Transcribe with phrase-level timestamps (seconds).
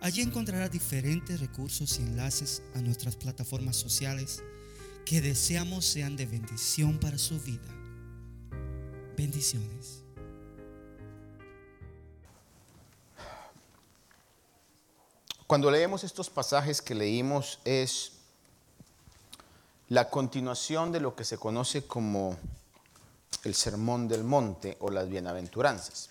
[0.00, 4.42] Allí encontrará diferentes recursos y enlaces a nuestras plataformas sociales
[5.04, 7.68] que deseamos sean de bendición para su vida.
[9.16, 10.02] Bendiciones.
[15.46, 18.12] Cuando leemos estos pasajes que leímos es
[19.88, 22.36] la continuación de lo que se conoce como
[23.44, 26.10] el Sermón del Monte o las Bienaventuranzas.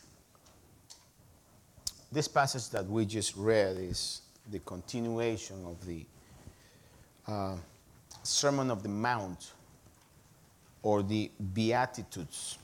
[2.15, 6.05] This passage that we just read is the continuation of the
[7.27, 7.57] uh,
[8.23, 9.51] Sermon of the Mount
[10.81, 12.57] or the Beatitudes.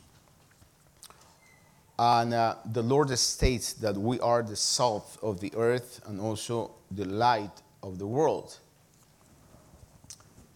[1.99, 6.71] And uh, the Lord states that we are the salt of the earth and also
[6.89, 8.57] the light of the world.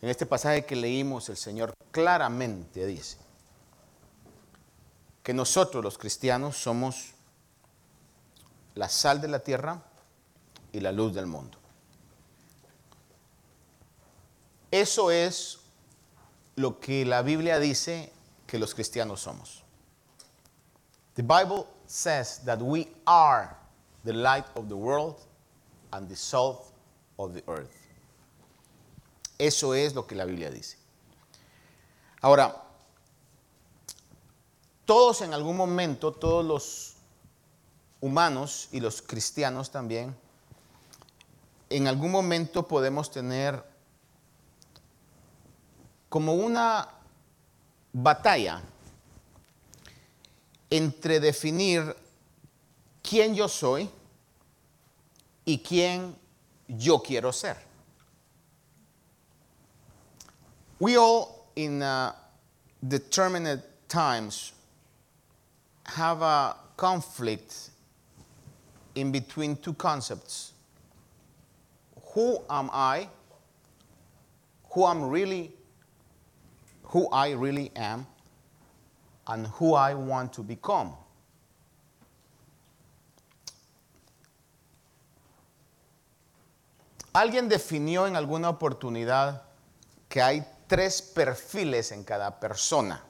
[0.01, 3.17] En este pasaje que leímos, el Señor claramente dice
[5.21, 7.14] que nosotros los cristianos somos
[8.75, 9.81] la sal de la tierra
[10.71, 11.57] y la luz del mundo.
[14.71, 15.59] Eso es
[16.55, 18.11] lo que la Biblia dice
[18.45, 19.63] que los cristianos somos.
[21.15, 23.55] The Bible says that we are
[24.03, 25.15] the light of the world
[25.93, 26.73] and the salt
[27.17, 27.71] of the earth.
[29.39, 30.77] Eso es lo que la Biblia dice.
[32.21, 32.53] Ahora,
[34.85, 36.94] todos en algún momento, todos los
[38.05, 40.15] humanos y los cristianos también,
[41.71, 43.63] en algún momento podemos tener
[46.07, 46.87] como una
[47.91, 48.61] batalla
[50.69, 51.95] entre definir
[53.01, 53.89] quién yo soy
[55.43, 56.15] y quién
[56.67, 57.57] yo quiero ser.
[60.79, 62.13] We all in uh,
[62.87, 64.53] determined times
[65.85, 67.71] have a conflict
[68.95, 70.53] in between two concepts.
[72.13, 73.09] Who am I?
[74.73, 75.53] Who am really
[76.95, 78.07] who I really am
[79.27, 80.95] and who I want to become.
[87.13, 89.41] Alguien definió en alguna oportunidad
[90.09, 93.01] que hay tres perfiles en cada persona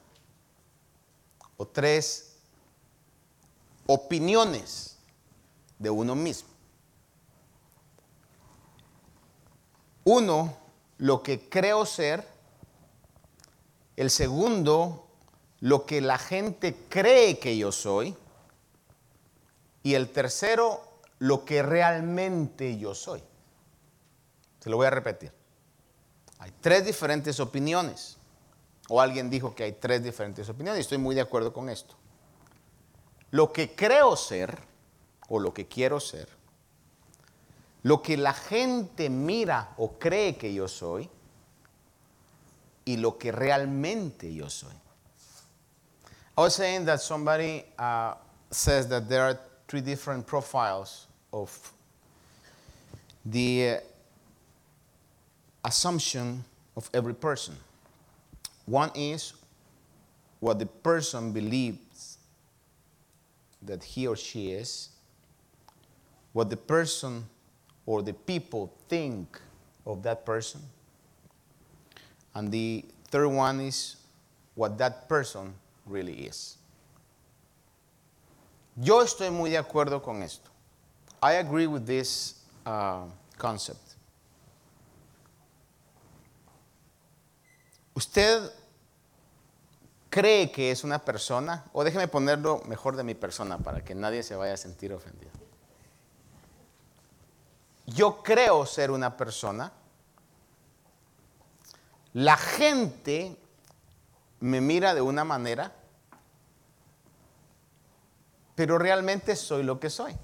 [1.57, 2.37] o tres
[3.87, 4.94] opiniones
[5.79, 6.49] de uno mismo.
[10.03, 10.55] Uno,
[10.97, 12.23] lo que creo ser.
[13.95, 15.07] El segundo,
[15.61, 18.15] lo que la gente cree que yo soy.
[19.83, 20.81] Y el tercero,
[21.19, 23.23] lo que realmente yo soy.
[24.59, 25.31] Se lo voy a repetir.
[26.39, 28.17] Hay tres diferentes opiniones.
[28.89, 30.79] O alguien dijo que hay tres diferentes opiniones.
[30.79, 31.95] Y estoy muy de acuerdo con esto.
[33.31, 34.74] Lo que creo ser
[35.29, 36.27] o lo que quiero ser,
[37.83, 41.09] lo que la gente mira o cree que yo soy
[42.85, 44.73] y lo que realmente yo soy.
[46.37, 48.15] I was saying that somebody uh,
[48.51, 51.71] says that there are three different profiles of
[53.25, 53.79] the uh,
[55.63, 56.43] assumption
[56.75, 57.55] of every person.
[58.65, 59.33] One is
[60.39, 62.17] what the person believes
[63.61, 64.89] that he or she is
[66.35, 67.23] what the person
[67.85, 69.39] or the people think
[69.85, 70.59] of that person.
[72.33, 73.95] And the third one is
[74.53, 75.53] what that person
[75.85, 76.57] really is.
[78.75, 80.49] Yo estoy muy de acuerdo con esto.
[81.23, 83.05] I agree with this uh,
[83.37, 83.95] concept.
[87.95, 88.51] ¿Usted
[90.09, 91.63] cree que es una persona?
[91.71, 95.44] O déjeme ponerlo mejor de mi persona para que nadie se vaya a sentir ofendido
[97.85, 99.71] yo creo ser una persona,
[102.13, 103.37] la gente
[104.39, 105.73] me mira de una manera,
[108.55, 110.15] pero realmente soy lo que soy.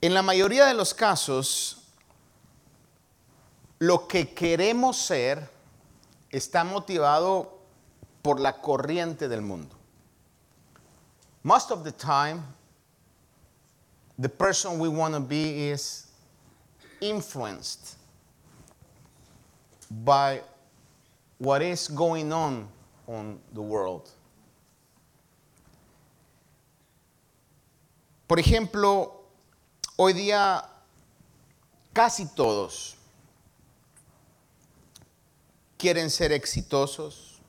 [0.00, 1.82] En la mayoría de los casos,
[3.78, 5.48] lo que queremos ser
[6.30, 7.58] está motivado
[8.22, 9.76] por la corriente del mundo.
[11.42, 12.42] Most of the time,
[14.22, 16.06] the person we want to be is
[17.00, 17.96] influenced
[19.90, 20.40] by
[21.38, 22.68] what is going on
[23.08, 24.08] on the world.
[28.28, 29.10] Por ejemplo,
[29.98, 30.64] hoy día
[31.92, 32.94] casi todos
[35.76, 37.40] quieren ser exitosos,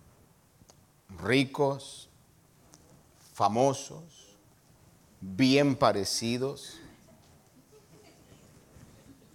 [1.21, 2.07] ricos,
[3.37, 4.22] famosos,
[5.23, 6.75] bien parecidos,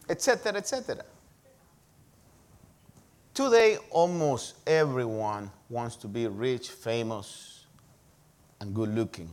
[0.09, 1.05] etcétera, etcétera.
[3.33, 7.67] Today, almost everyone wants to be rich, famous,
[8.61, 9.31] and good looking,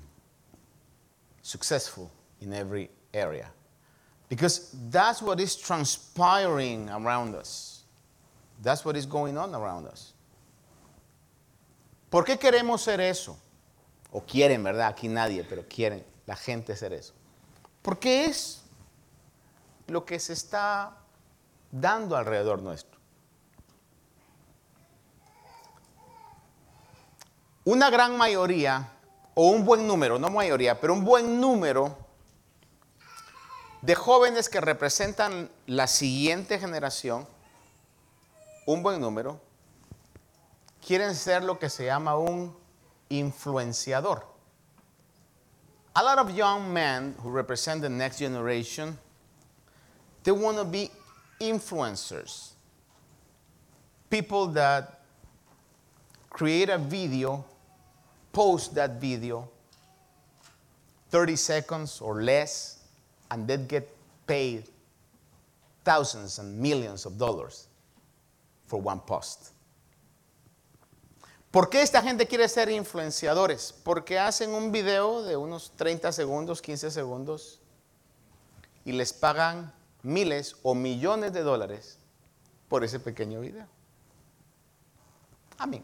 [1.42, 3.48] successful in every area.
[4.30, 7.84] Because that's what is transpiring around us.
[8.62, 10.14] That's what is going on around us.
[12.10, 13.36] ¿Por qué queremos ser eso?
[14.14, 14.94] O quieren, ¿verdad?
[14.96, 17.14] Aquí nadie, pero quieren la gente ser eso.
[17.82, 18.64] Porque es
[19.88, 20.98] lo que se está
[21.72, 23.00] dando alrededor nuestro.
[27.64, 28.92] Una gran mayoría,
[29.34, 31.98] o un buen número, no mayoría, pero un buen número
[33.82, 37.28] de jóvenes que representan la siguiente generación,
[38.66, 39.40] un buen número,
[40.86, 42.56] quieren ser lo que se llama un
[43.10, 44.35] influenciador.
[45.98, 48.98] A lot of young men who represent the next generation,
[50.24, 50.92] they want to be
[51.40, 52.52] influencers.
[54.10, 55.02] People that
[56.30, 57.46] create a video,
[58.34, 59.48] post that video,
[61.12, 62.80] 30 seconds or less,
[63.32, 63.90] and then get
[64.28, 64.66] paid
[65.86, 67.68] thousands and millions of dollars
[68.68, 69.55] for one post.
[71.56, 73.74] ¿Por qué esta gente quiere ser influenciadores?
[73.86, 77.62] Porque hacen un video de unos 30 segundos, 15 segundos
[78.84, 79.74] y les pagan
[80.04, 81.98] miles o millones de dólares
[82.68, 83.66] por ese pequeño video.
[85.58, 85.82] Amén.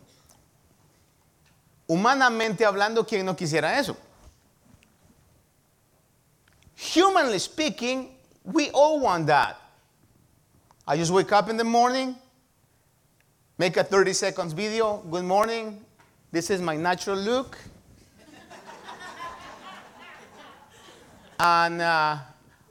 [1.88, 3.96] Humanamente hablando, ¿quién no quisiera eso?
[6.94, 8.14] Humanly speaking,
[8.44, 9.56] we all want that.
[10.86, 12.18] I just wake up in the morning,
[13.62, 15.04] make a 30 seconds video.
[15.12, 15.86] Good morning.
[16.32, 17.56] This is my natural look.
[21.40, 22.18] and uh,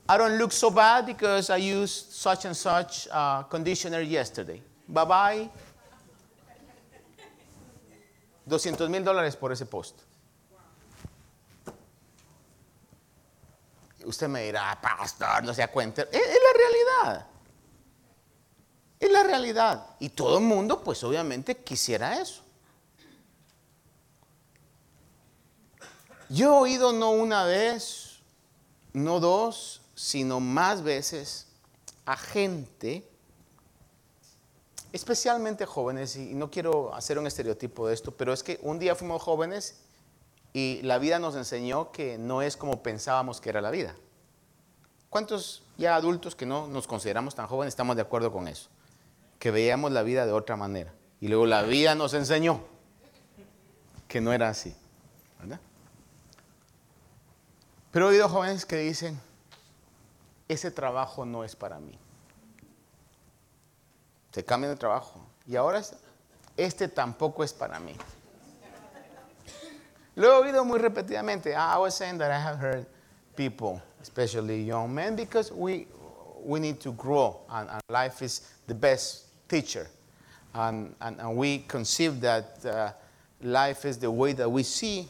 [0.08, 4.60] I don't look so bad because I used such and such uh, conditioner yesterday.
[4.88, 5.50] Bye bye.
[8.48, 9.94] 200 mil dólares por ese post.
[14.04, 16.02] Usted me dirá, pastor, no se cuenta.
[16.10, 17.26] Es, es la realidad.
[19.00, 19.86] Es la realidad.
[19.98, 22.42] Y todo el mundo, pues obviamente, quisiera eso.
[26.28, 28.20] Yo he oído no una vez,
[28.92, 31.48] no dos, sino más veces
[32.04, 33.04] a gente,
[34.92, 38.94] especialmente jóvenes, y no quiero hacer un estereotipo de esto, pero es que un día
[38.94, 39.80] fuimos jóvenes
[40.52, 43.96] y la vida nos enseñó que no es como pensábamos que era la vida.
[45.08, 48.68] ¿Cuántos ya adultos que no nos consideramos tan jóvenes estamos de acuerdo con eso?
[49.40, 50.92] Que veíamos la vida de otra manera.
[51.20, 52.62] Y luego la vida nos enseñó
[54.06, 54.76] que no era así.
[55.40, 55.58] ¿verdad?
[57.90, 59.18] Pero he oído jóvenes que dicen,
[60.46, 61.98] ese trabajo no es para mí.
[64.32, 65.20] Se cambian de trabajo.
[65.46, 65.82] Y ahora
[66.56, 67.96] este tampoco es para mí.
[70.16, 71.54] Lo he oído muy repetidamente.
[71.54, 72.86] I was saying that I have heard
[73.36, 75.86] people, especially young men, because we,
[76.44, 79.86] we need to grow, and, and life is the best teacher.
[80.54, 82.92] And, and, and we conceive that uh,
[83.42, 85.06] life is the way that we see,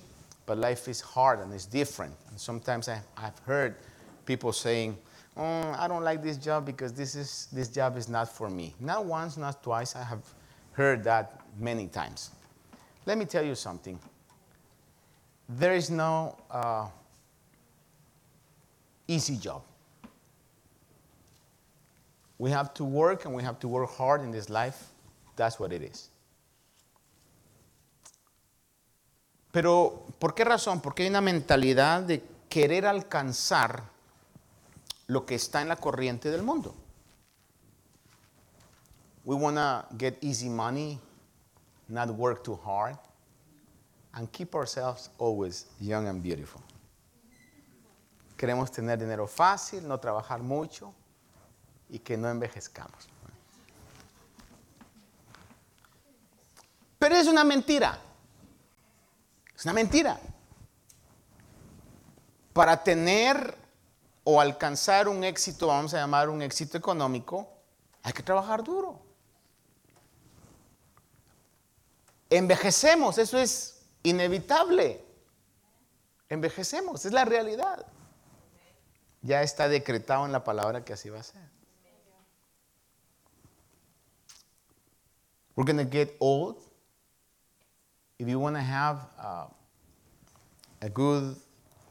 [0.46, 2.14] but life is hard and it's different.
[2.30, 3.76] And sometimes I, I've heard
[4.26, 4.96] people saying,
[5.36, 8.74] "Mm, I don't like this job because this, is, this job is not for me.
[8.80, 9.94] Not once, not twice.
[9.94, 10.22] I have
[10.72, 12.30] heard that many times.
[13.06, 13.98] Let me tell you something
[15.58, 16.86] there is no uh,
[19.08, 19.62] easy job.
[22.40, 24.88] We have to work and we have to work hard in this life.
[25.36, 26.08] That's what it is.
[29.52, 30.80] Pero, ¿por qué razón?
[30.80, 33.82] Porque hay una mentalidad de querer alcanzar
[35.06, 36.74] lo que está en la corriente del mundo.
[39.26, 40.98] We want to get easy money,
[41.90, 42.96] not work too hard
[44.14, 46.62] and keep ourselves always young and beautiful.
[48.38, 50.94] Queremos tener dinero fácil, no trabajar mucho
[51.90, 53.08] y que no envejezcamos.
[56.98, 57.98] Pero es una mentira.
[59.56, 60.20] Es una mentira.
[62.52, 63.56] Para tener
[64.24, 67.48] o alcanzar un éxito, vamos a llamar un éxito económico,
[68.02, 69.00] hay que trabajar duro.
[72.28, 75.04] Envejecemos, eso es inevitable.
[76.28, 77.84] Envejecemos, es la realidad.
[79.22, 81.59] Ya está decretado en la palabra que así va a ser.
[85.60, 86.56] We're going to get old.
[88.18, 89.44] If you want to have uh,
[90.80, 91.36] a good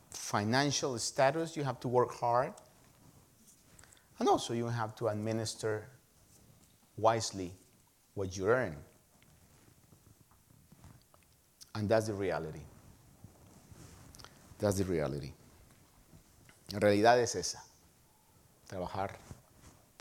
[0.09, 2.51] financial status, you have to work hard.
[4.17, 5.87] And also, you have to administer
[6.97, 7.53] wisely
[8.15, 8.75] what you earn.
[11.75, 12.63] And that's the reality.
[14.57, 15.31] That's the reality.
[16.73, 17.59] En realidad es esa.
[18.67, 19.11] Trabajar,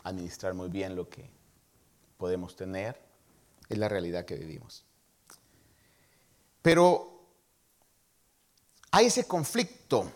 [0.03, 1.29] administrar muy bien lo que
[2.19, 2.95] podemos tener,
[3.69, 4.83] es la realidad que vivimos.
[6.61, 7.27] Pero
[8.91, 10.11] hay ese conflicto.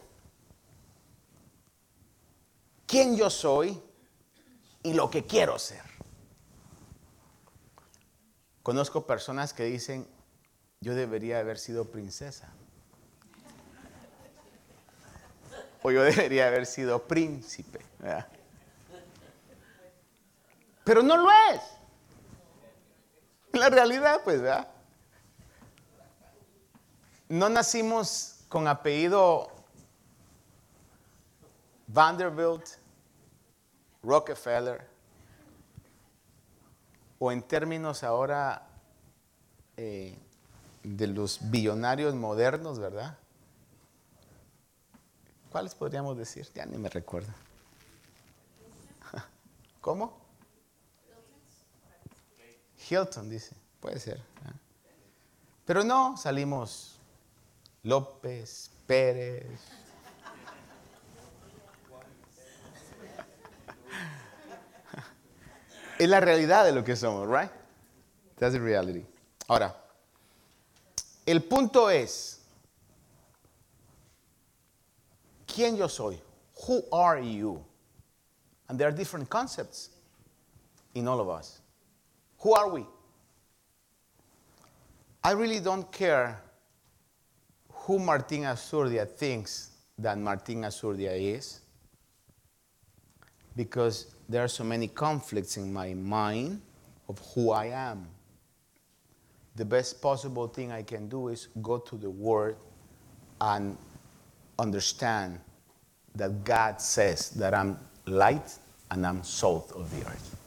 [2.88, 3.82] ¿Quién yo soy
[4.84, 5.82] y lo que quiero ser?
[8.64, 10.08] Conozco personas que dicen,
[10.82, 12.52] yo debería haber sido princesa.
[15.82, 17.80] O yo debería haber sido príncipe.
[20.84, 21.62] Pero no lo es.
[23.60, 24.68] La realidad, pues, ¿verdad?
[27.30, 29.52] No nacimos con apellido
[31.88, 32.66] Vanderbilt,
[34.02, 34.88] Rockefeller,
[37.20, 38.68] o en términos ahora
[39.78, 40.18] eh,
[40.82, 43.18] de los billonarios modernos, ¿verdad?
[45.52, 46.48] ¿Cuáles podríamos decir?
[46.56, 47.32] Ya ni me recuerdo.
[49.82, 50.23] ¿Cómo?
[52.90, 54.20] Hilton dice, puede ser.
[55.66, 57.00] Pero no, salimos
[57.84, 59.46] López, Pérez.
[66.00, 67.52] es la realidad de lo que somos, right?
[68.38, 69.06] That's the reality.
[69.48, 69.76] Ahora,
[71.26, 72.42] el punto es,
[75.48, 76.22] ¿quién yo soy?
[76.68, 77.64] Who are you?
[78.68, 79.90] And there are different concepts
[80.94, 81.63] in all of us.
[82.44, 82.86] Who are we?
[85.24, 86.42] I really don't care
[87.72, 91.62] who Martin Azurdia thinks that Martin Azurdia is
[93.56, 96.62] because there are so many conflicts in my mind
[97.08, 98.10] of who I am.
[99.56, 102.58] The best possible thing I can do is go to the Word
[103.40, 103.78] and
[104.60, 105.40] understand
[106.16, 108.58] that God says that I'm light
[108.92, 110.43] and I'm salt of the earth.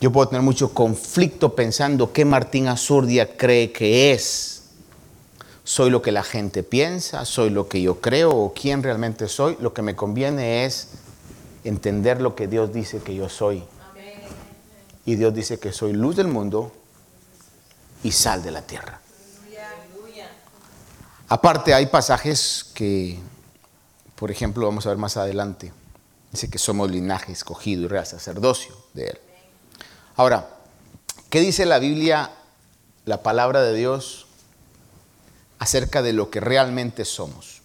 [0.00, 4.62] Yo puedo tener mucho conflicto pensando qué Martín Azurdia cree que es.
[5.64, 9.56] Soy lo que la gente piensa, soy lo que yo creo o quién realmente soy.
[9.60, 10.88] Lo que me conviene es
[11.64, 13.64] entender lo que Dios dice que yo soy.
[15.04, 16.72] Y Dios dice que soy luz del mundo
[18.04, 19.00] y sal de la tierra.
[21.28, 23.18] Aparte hay pasajes que,
[24.14, 25.72] por ejemplo, vamos a ver más adelante.
[26.30, 29.18] Dice que somos linaje escogido y real sacerdocio de Él.
[30.18, 30.48] Ahora,
[31.30, 32.32] ¿qué dice la Biblia,
[33.04, 34.26] la palabra de Dios,
[35.60, 37.62] acerca de lo que realmente somos?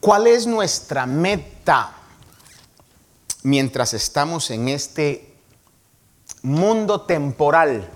[0.00, 1.92] ¿Cuál es nuestra meta
[3.44, 5.36] mientras estamos en este
[6.42, 7.88] mundo temporal?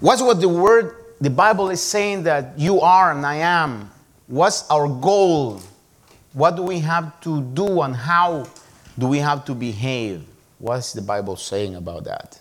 [0.00, 3.92] What's what the word, the Bible is saying that you are and I am?
[4.26, 5.60] What's our goal?
[6.32, 8.42] What do we have to do and how
[8.98, 10.33] do we have to behave?
[10.64, 12.40] What's the Bible saying about that?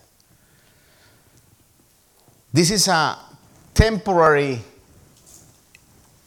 [2.53, 3.17] This is a
[3.73, 4.61] temporary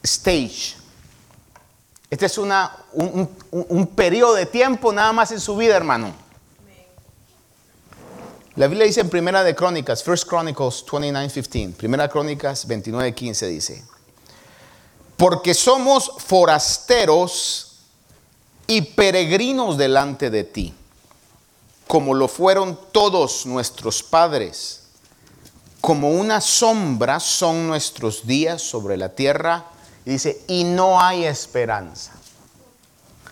[0.03, 0.75] stage.
[2.11, 6.13] Este es una, un, un, un periodo de tiempo nada más en su vida, hermano.
[8.55, 13.83] La Biblia dice en Primera de Crónicas, First Chronicles 29:15, Primera Crónicas 29:15 dice,
[15.15, 17.79] porque somos forasteros
[18.67, 20.75] y peregrinos delante de ti
[21.87, 24.83] como lo fueron todos nuestros padres.
[25.81, 29.65] Como una sombra son nuestros días sobre la tierra.
[30.05, 32.11] Y dice, y no hay esperanza.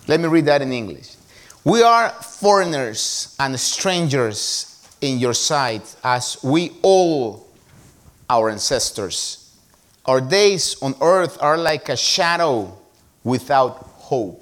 [0.08, 1.16] Let me read that in English.
[1.64, 7.48] We are foreigners and strangers in your sight, as we all
[8.30, 9.52] our ancestors.
[10.06, 12.78] Our days on earth are like a shadow
[13.24, 14.42] without hope.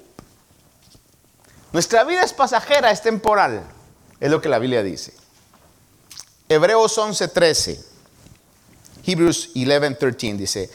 [1.72, 3.62] Nuestra vida es pasajera, es temporal.
[4.24, 5.12] Es lo que la Biblia dice.
[6.48, 7.78] Hebreos 11:13.
[9.04, 10.70] Hebrews 11:13 dice,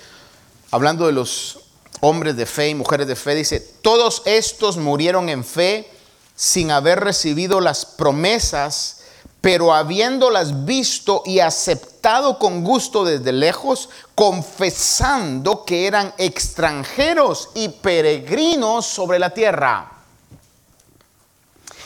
[0.70, 1.62] hablando de los
[2.02, 5.90] hombres de fe y mujeres de fe, dice, todos estos murieron en fe
[6.36, 8.98] sin haber recibido las promesas
[9.42, 18.86] pero habiéndolas visto y aceptado con gusto desde lejos, confesando que eran extranjeros y peregrinos
[18.86, 19.99] sobre la tierra.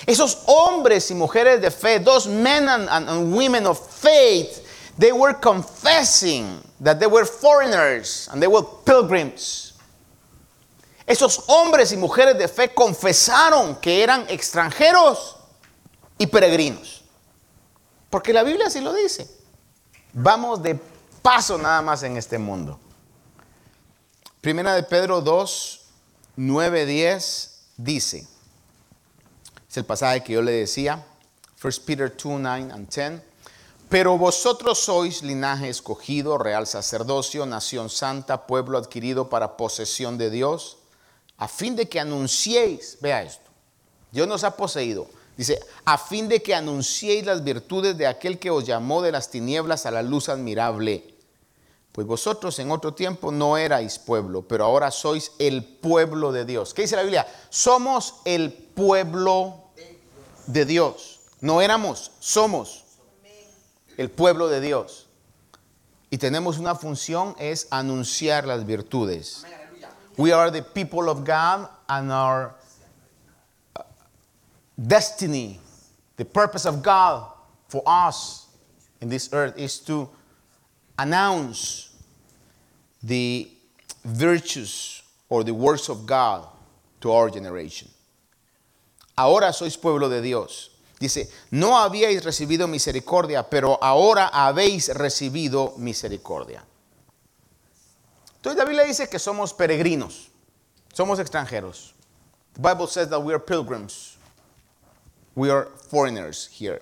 [0.05, 4.63] Esos hombres y mujeres de fe, those men and, and women of faith,
[4.97, 9.73] they were confessing that they were foreigners and they were pilgrims.
[11.07, 15.37] Esos hombres y mujeres de fe confesaron que eran extranjeros
[16.17, 17.03] y peregrinos.
[18.09, 19.27] Porque la Biblia así lo dice.
[20.13, 20.79] Vamos de
[21.21, 22.79] paso nada más en este mundo.
[24.39, 25.81] Primera de Pedro 2,
[26.35, 28.27] 9, 10 dice,
[29.73, 31.03] es el pasaje que yo le decía,
[31.63, 33.21] 1 Peter 2, 9 and 10,
[33.89, 40.77] pero vosotros sois linaje escogido, real sacerdocio, nación santa, pueblo adquirido para posesión de Dios,
[41.37, 43.49] a fin de que anunciéis, vea esto,
[44.11, 48.51] Dios nos ha poseído Dice, a fin de que anunciéis las virtudes de aquel que
[48.51, 51.15] os llamó de las tinieblas a la luz admirable.
[51.91, 56.75] Pues vosotros en otro tiempo no erais pueblo, pero ahora sois el pueblo de Dios.
[56.75, 57.25] ¿Qué dice la Biblia?
[57.49, 59.62] Somos el pueblo
[60.51, 61.19] de Dios.
[61.41, 62.83] No éramos, somos
[63.97, 65.07] el pueblo de Dios.
[66.09, 69.45] Y tenemos una función, es anunciar las virtudes.
[70.17, 72.53] We are the people of God and our
[73.75, 73.81] uh,
[74.77, 75.59] destiny,
[76.17, 77.31] the purpose of God
[77.67, 78.47] for us
[79.01, 80.07] in this earth is to
[80.99, 81.89] announce
[83.01, 83.49] the
[84.05, 86.47] virtues or the works of God
[87.01, 87.89] to our generation.
[89.15, 90.71] Ahora sois pueblo de Dios.
[90.99, 96.65] Dice, no habíais recibido misericordia, pero ahora habéis recibido misericordia.
[98.37, 100.29] Entonces la Biblia dice que somos peregrinos,
[100.93, 101.93] somos extranjeros.
[102.53, 104.17] The Bible says that we are pilgrims.
[105.35, 106.81] We are foreigners here.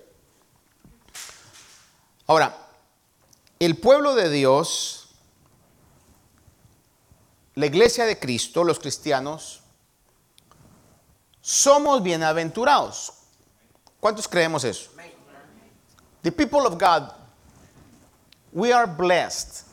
[2.26, 2.54] Ahora,
[3.58, 5.08] el pueblo de Dios,
[7.54, 9.61] la iglesia de Cristo, los cristianos,
[11.42, 13.12] somos bienaventurados.
[14.00, 14.90] ¿Cuántos creemos eso?
[16.22, 17.12] The people of God,
[18.52, 19.64] we are blessed.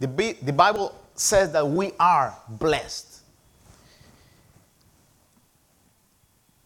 [0.00, 3.20] The, Bible says that we are blessed.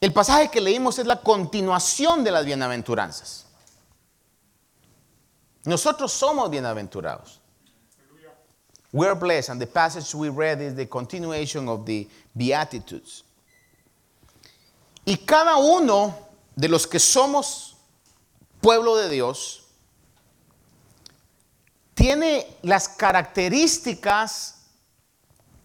[0.00, 3.44] El pasaje que leímos es la continuación de las bienaventuranzas.
[5.64, 7.38] Nosotros somos bienaventurados.
[8.92, 13.24] We are blessed, and the passage we read is the continuation of the Beatitudes.
[15.07, 16.14] Y cada uno
[16.57, 17.77] de los que somos
[18.61, 19.62] pueblo de Dios
[21.95, 24.57] tiene las características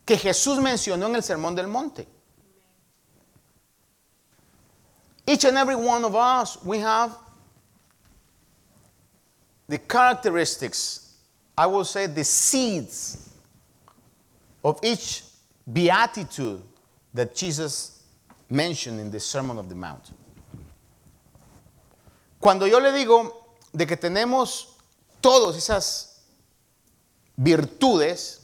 [0.06, 2.08] que Jesús mencionó en el Sermón del Monte.
[5.26, 7.18] Each and every one of us, we have
[9.68, 11.16] the characteristics,
[11.58, 13.30] I will say the seeds
[14.64, 15.24] of each
[15.72, 16.62] beatitude
[17.14, 18.01] that Jesus
[18.52, 20.12] mentioned in the Sermon of the Mount.
[22.40, 24.76] Cuando yo le digo de que tenemos
[25.22, 26.22] todas esas
[27.38, 28.42] virtudes,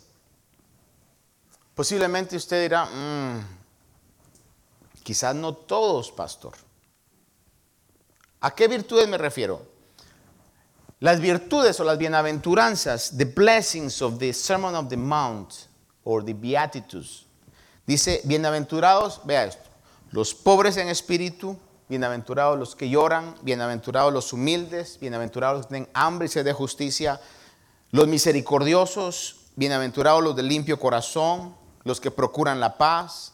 [1.75, 3.45] posiblemente usted dirá, mm,
[5.03, 6.53] quizás no todos, pastor.
[8.41, 9.65] ¿A qué virtudes me refiero?
[10.99, 15.67] Las virtudes o las bienaventuranzas, the blessings of the Sermon of the Mount
[16.03, 17.25] or the Beatitudes.
[17.85, 19.66] Dice, bienaventurados, vea esto,
[20.17, 25.89] los pobres en espíritu, bienaventurados los que lloran, bienaventurados los humildes, bienaventurados los que tienen
[25.93, 27.21] hambre y sed de justicia,
[27.91, 33.33] los misericordiosos, bienaventurados los de limpio corazón, los que procuran la paz,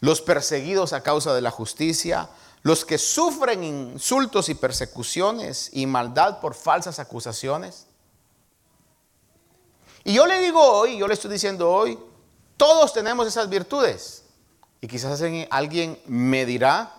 [0.00, 2.30] los perseguidos a causa de la justicia,
[2.62, 7.86] los que sufren insultos y persecuciones y maldad por falsas acusaciones.
[10.04, 11.98] Y yo le digo hoy, yo le estoy diciendo hoy,
[12.56, 14.23] todos tenemos esas virtudes.
[14.84, 16.92] Y quizás alguien me dirá,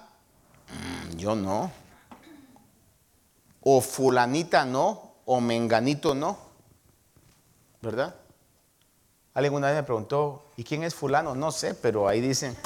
[0.69, 1.71] mm, yo no.
[3.61, 6.35] O fulanita no, o menganito no.
[7.83, 8.15] ¿Verdad?
[9.35, 11.35] Alguien una vez me preguntó, ¿y quién es fulano?
[11.35, 12.57] No sé, pero ahí dicen.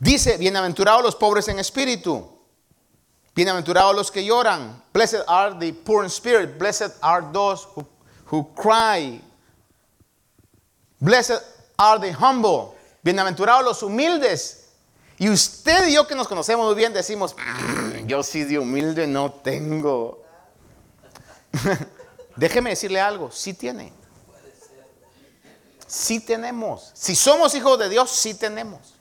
[0.00, 2.26] Dice, bienaventurados los pobres en espíritu.
[3.34, 4.82] Bienaventurados los que lloran.
[4.94, 6.58] Blessed are the poor in spirit.
[6.58, 7.86] Blessed are those who,
[8.32, 9.20] who cry.
[11.00, 11.42] Blessed
[11.78, 12.76] are the humble.
[13.02, 14.66] Bienaventurados los humildes.
[15.18, 19.06] Y usted y yo que nos conocemos muy bien decimos, mm, yo sí de humilde
[19.06, 20.22] no tengo.
[22.36, 23.92] Déjeme decirle algo, sí tiene.
[25.86, 26.90] Sí tenemos.
[26.94, 28.94] Si somos hijos de Dios, sí tenemos.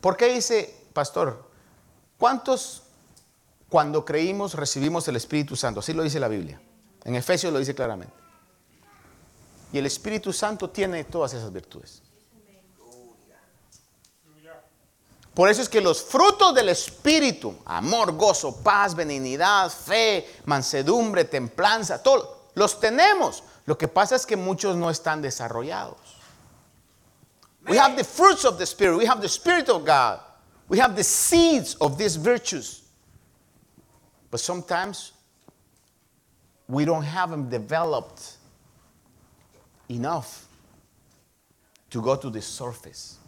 [0.00, 1.48] ¿Por qué dice, pastor,
[2.18, 2.82] cuántos
[3.68, 5.80] cuando creímos recibimos el Espíritu Santo?
[5.80, 6.60] Así lo dice la Biblia.
[7.04, 8.19] En Efesios lo dice claramente.
[9.72, 12.02] Y el Espíritu Santo tiene todas esas virtudes.
[15.34, 22.02] Por eso es que los frutos del Espíritu, amor, gozo, paz, benignidad, fe, mansedumbre, templanza,
[22.02, 23.42] todos los tenemos.
[23.64, 25.96] Lo que pasa es que muchos no están desarrollados.
[27.68, 28.98] We have the fruits of the Spirit.
[28.98, 30.20] We have the Spirit of God.
[30.68, 32.82] We have the seeds of these virtues.
[34.30, 35.12] But sometimes
[36.68, 38.38] we don't have them developed
[39.90, 40.46] enough
[41.90, 43.18] to go to the surface.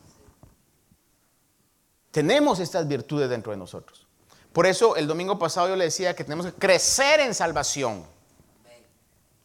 [2.12, 4.06] Tenemos estas virtudes dentro de nosotros.
[4.52, 8.04] Por eso el domingo pasado yo le decía que tenemos que crecer en salvación.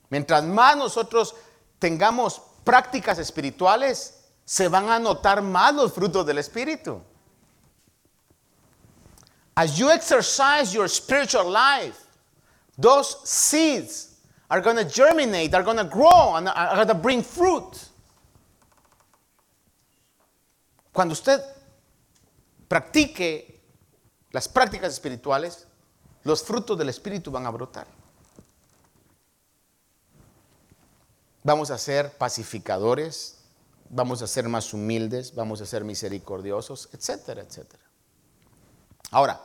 [0.09, 1.35] Mientras más nosotros
[1.79, 7.01] tengamos prácticas espirituales, se van a notar más los frutos del Espíritu.
[9.55, 11.97] As you exercise your spiritual life,
[12.79, 14.06] those seeds
[14.49, 17.89] are going to germinate, are going to grow, and are going to bring fruit.
[20.93, 21.41] Cuando usted
[22.67, 23.61] practique
[24.31, 25.67] las prácticas espirituales,
[26.23, 27.87] los frutos del Espíritu van a brotar.
[31.43, 33.37] Vamos a ser pacificadores,
[33.89, 37.83] vamos a ser más humildes, vamos a ser misericordiosos, etcétera, etcétera.
[39.11, 39.39] Ahora,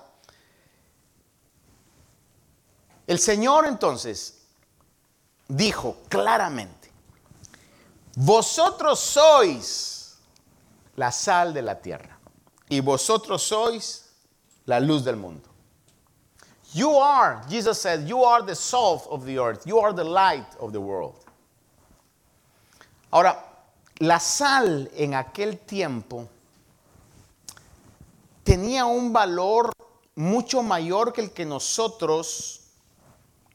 [3.07, 4.42] el Señor entonces
[5.57, 6.91] dijo claramente,
[8.17, 10.19] vosotros sois
[10.97, 12.19] la sal de la tierra
[12.69, 14.11] y vosotros sois
[14.67, 15.49] la luz del mundo.
[16.75, 20.47] You are, Jesus said, you are the salt of the earth, you are the light
[20.59, 21.17] of the world.
[23.13, 23.37] Ahora,
[23.99, 26.29] la sal en aquel tiempo
[28.43, 29.71] tenía un valor
[30.15, 32.61] mucho mayor que el que nosotros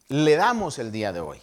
[0.09, 1.41] le damos el día de hoy.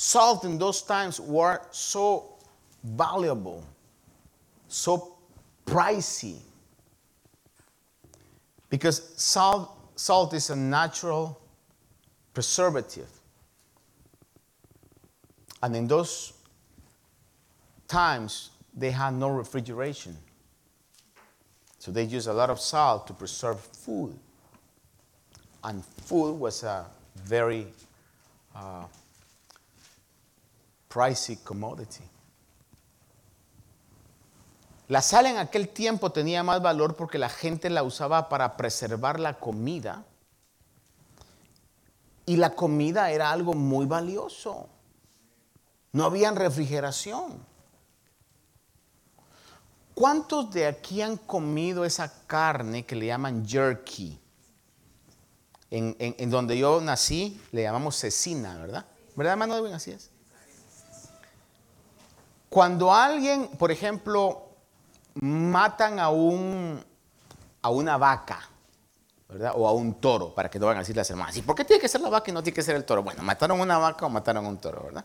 [0.00, 2.36] Salt in those times were so
[2.84, 3.64] valuable,
[4.68, 5.16] so
[5.66, 6.36] pricey.
[8.70, 11.40] Because salt, salt is a natural
[12.32, 13.08] preservative.
[15.64, 16.32] And in those
[17.88, 20.16] times, they had no refrigeration.
[21.80, 24.16] So they used a lot of salt to preserve food.
[25.64, 27.66] And food was a very
[28.54, 28.84] uh,
[30.98, 32.02] pricey commodity.
[34.88, 39.20] La sal en aquel tiempo tenía más valor porque la gente la usaba para preservar
[39.20, 40.04] la comida.
[42.26, 44.68] Y la comida era algo muy valioso.
[45.92, 47.46] No había refrigeración.
[49.94, 54.18] ¿Cuántos de aquí han comido esa carne que le llaman jerky?
[55.70, 58.86] En, donde yo nací le llamamos cecina, ¿verdad?
[59.14, 59.54] ¿Verdad, hermano?
[59.74, 60.10] Así es.
[62.48, 64.48] Cuando alguien, por ejemplo,
[65.14, 66.82] matan a, un,
[67.62, 68.40] a una vaca,
[69.28, 69.52] ¿verdad?
[69.54, 71.36] O a un toro, para que no van a decir las hermanas.
[71.36, 73.02] ¿Y por qué tiene que ser la vaca y no tiene que ser el toro?
[73.02, 75.04] Bueno, mataron una vaca o mataron un toro, ¿verdad?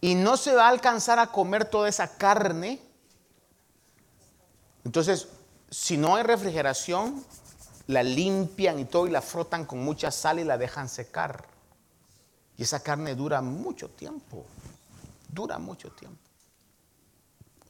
[0.00, 2.80] Y no se va a alcanzar a comer toda esa carne.
[4.84, 5.28] Entonces,
[5.70, 7.24] si no hay refrigeración,
[7.86, 11.51] la limpian y todo y la frotan con mucha sal y la dejan secar.
[12.58, 14.44] Y esa carne dura mucho tiempo.
[15.32, 16.18] Dura mucho tiempo.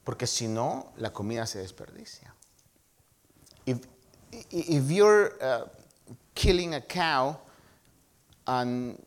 [0.05, 2.33] Porque si no, la comida se desperdicia.
[3.65, 3.87] If,
[4.51, 5.67] if you're uh,
[6.35, 7.39] killing a cow
[8.47, 9.01] and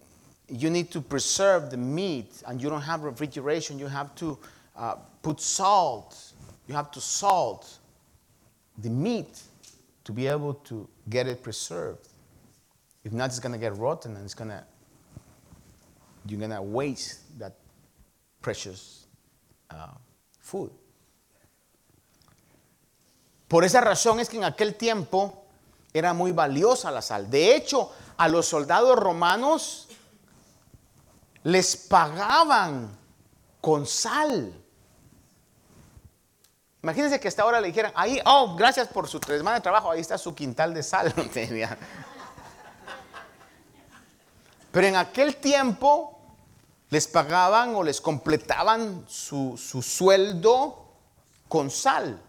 [0.48, 4.38] you need to preserve the meat and you don't have refrigeration, you have to
[4.78, 6.34] uh, put salt.
[6.68, 7.80] You have to salt
[8.78, 9.42] the meat
[10.06, 12.08] to be able to get it preserved.
[13.04, 14.64] If not, it's going to get rotten and it's going to,
[16.28, 17.54] you're going to waste that
[18.42, 19.08] precious
[19.72, 19.94] uh,
[20.40, 20.72] food.
[23.48, 25.46] Por esa razón es que en aquel tiempo
[25.94, 27.30] era muy valiosa la sal.
[27.30, 29.88] De hecho, a los soldados romanos
[31.44, 32.98] les pagaban
[33.62, 34.54] con sal.
[36.82, 40.02] Imagínense que hasta ahora le dijeran, ahí, oh, gracias por su tres de trabajo, ahí
[40.02, 41.14] está su quintal de sal.
[44.72, 46.15] Pero en aquel tiempo
[46.90, 50.86] les pagaban o les completaban su, su sueldo
[51.48, 52.22] con sal.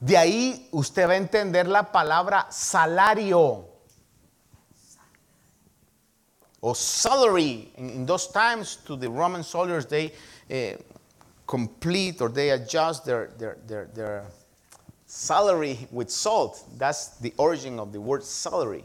[0.00, 3.72] De ahí usted va a entender la palabra salario
[6.62, 7.72] o salary.
[7.76, 10.12] In, in those times, to the Roman soldiers, they
[10.50, 10.76] uh,
[11.46, 14.24] complete or they adjust their, their, their, their
[15.06, 16.64] salary with salt.
[16.78, 18.84] That's the origin of the word salary.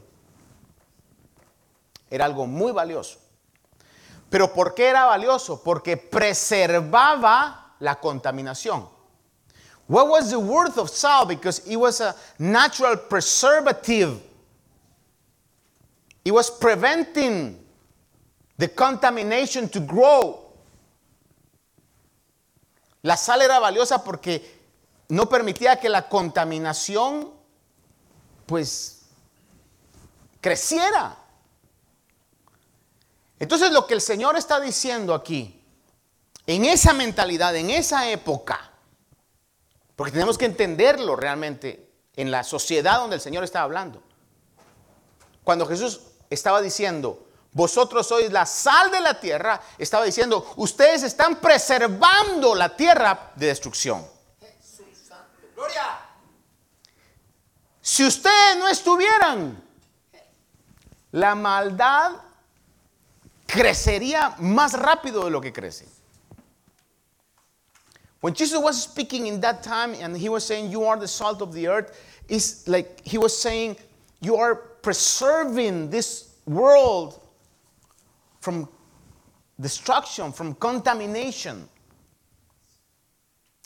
[2.12, 3.18] Era algo muy valioso.
[4.30, 5.62] Pero ¿por qué era valioso?
[5.64, 8.88] Porque preservaba la contaminación.
[9.88, 11.30] What was the worth of salt?
[11.30, 14.22] Because it was a natural preservative.
[16.26, 17.58] It was preventing
[18.58, 20.44] the contamination to grow.
[23.04, 24.42] La sal era valiosa porque
[25.10, 27.32] no permitía que la contaminación
[28.46, 29.06] pues
[30.42, 31.16] creciera.
[33.40, 35.64] Entonces lo que el Señor está diciendo aquí,
[36.46, 38.72] en esa mentalidad, en esa época,
[39.96, 44.02] porque tenemos que entenderlo realmente en la sociedad donde el Señor estaba hablando.
[45.44, 51.38] Cuando Jesús estaba diciendo, vosotros sois la sal de la tierra, estaba diciendo, ustedes están
[51.38, 54.06] preservando la tierra de destrucción.
[57.82, 59.64] Si ustedes no estuvieran,
[61.12, 62.12] la maldad
[63.48, 65.86] crecería más rápido de lo que crece.
[68.22, 71.42] When Jesus was speaking in that time and he was saying, You are the salt
[71.42, 73.78] of the earth, it's like he was saying,
[74.22, 77.20] You are preserving this world
[78.42, 78.68] from
[79.60, 81.70] destruction, from contamination.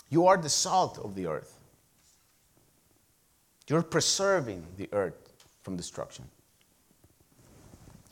[0.09, 1.57] You are the salt of the earth.
[3.67, 5.15] You're preserving the earth
[5.63, 6.25] from destruction.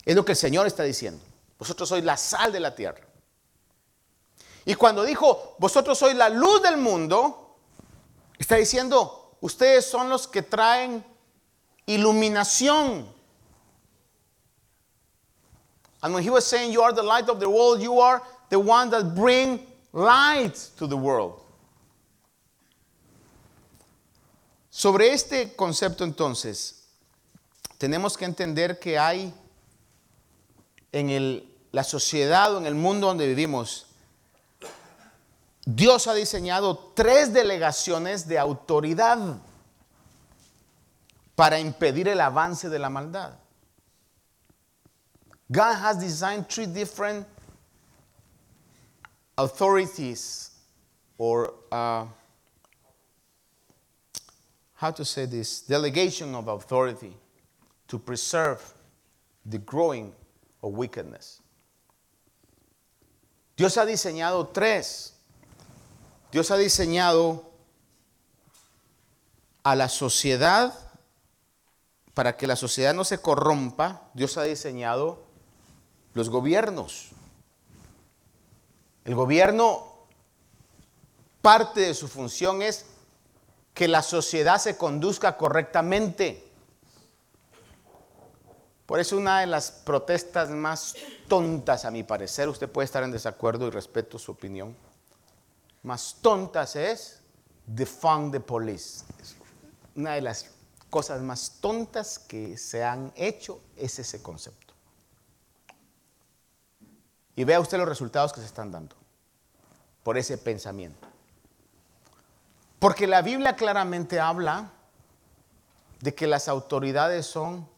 [0.06, 1.20] Es lo que el Señor está diciendo.
[1.60, 3.06] Vosotros sois la sal de la tierra.
[4.64, 7.58] Y cuando dijo, vosotros sois la luz del mundo,
[8.38, 11.04] está diciendo, ustedes son los que traen
[11.86, 13.06] iluminación.
[16.02, 18.58] And when he was saying, you are the light of the world, you are the
[18.58, 21.42] one that bring light to the world.
[24.70, 26.86] Sobre este concepto entonces,
[27.76, 29.34] tenemos que entender que hay
[30.92, 33.86] en el, la sociedad o en el mundo donde vivimos,
[35.64, 39.38] Dios ha diseñado tres delegaciones de autoridad
[41.36, 43.38] para impedir el avance de la maldad.
[45.50, 47.26] God has designed three different
[49.36, 50.50] authorities
[51.18, 52.06] or uh,
[54.74, 57.16] how to say this delegation of authority
[57.88, 58.62] to preserve
[59.44, 60.12] the growing
[60.62, 61.39] of wickedness.
[63.60, 65.12] Dios ha diseñado tres
[66.32, 67.44] Dios ha diseñado
[69.62, 70.72] a la sociedad
[72.14, 74.08] para que la sociedad no se corrompa.
[74.14, 75.18] Dios ha diseñado
[76.14, 77.08] los gobiernos.
[79.04, 79.84] El gobierno,
[81.42, 82.86] parte de su función es
[83.74, 86.49] que la sociedad se conduzca correctamente.
[88.90, 90.96] Por eso una de las protestas más
[91.28, 94.76] tontas, a mi parecer, usted puede estar en desacuerdo y respeto su opinión,
[95.84, 97.20] más tontas es
[97.64, 99.04] defund the police.
[99.94, 100.50] Una de las
[100.90, 104.74] cosas más tontas que se han hecho es ese concepto.
[107.36, 108.96] Y vea usted los resultados que se están dando
[110.02, 111.06] por ese pensamiento.
[112.80, 114.72] Porque la Biblia claramente habla
[116.00, 117.69] de que las autoridades son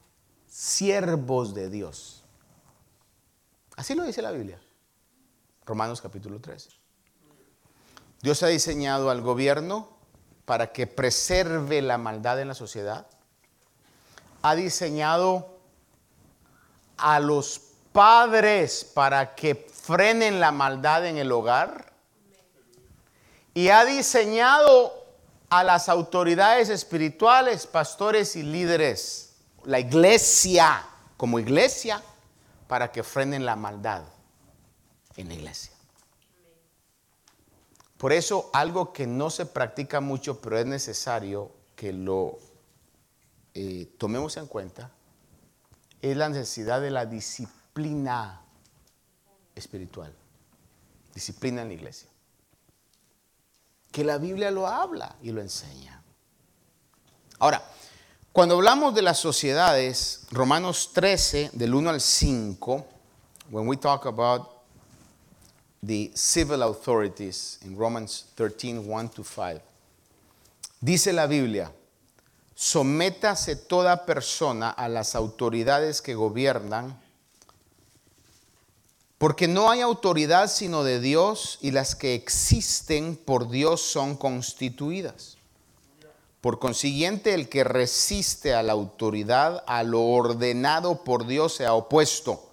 [0.53, 2.23] siervos de Dios.
[3.75, 4.61] Así lo dice la Biblia.
[5.65, 6.69] Romanos capítulo 13.
[8.21, 9.97] Dios ha diseñado al gobierno
[10.45, 13.07] para que preserve la maldad en la sociedad.
[14.43, 15.59] Ha diseñado
[16.99, 17.62] a los
[17.93, 21.95] padres para que frenen la maldad en el hogar.
[23.55, 24.93] Y ha diseñado
[25.49, 29.32] a las autoridades espirituales, pastores y líderes,
[29.64, 32.03] la iglesia como iglesia,
[32.66, 34.03] para que frenen la maldad
[35.16, 35.72] en la iglesia.
[37.98, 42.38] Por eso algo que no se practica mucho, pero es necesario que lo
[43.55, 44.90] eh, tomemos en cuenta,
[46.01, 48.40] es la necesidad de la disciplina
[49.55, 50.12] espiritual,
[51.14, 52.09] disciplina en la iglesia.
[53.92, 56.03] Que la Biblia lo habla y lo enseña.
[57.38, 57.62] Ahora,
[58.33, 62.87] cuando hablamos de las sociedades, Romanos 13, del 1 al 5,
[63.51, 64.49] when we talk about
[65.83, 69.61] the civil authorities in Romans 13, 1 to 5.
[70.81, 71.71] Dice la Biblia,
[72.55, 76.99] sométase toda persona a las autoridades que gobiernan,
[79.18, 85.37] porque no hay autoridad sino de Dios y las que existen por Dios son constituidas.
[86.42, 91.72] Por consiguiente, el que resiste a la autoridad, a lo ordenado por Dios, se ha
[91.72, 92.50] opuesto.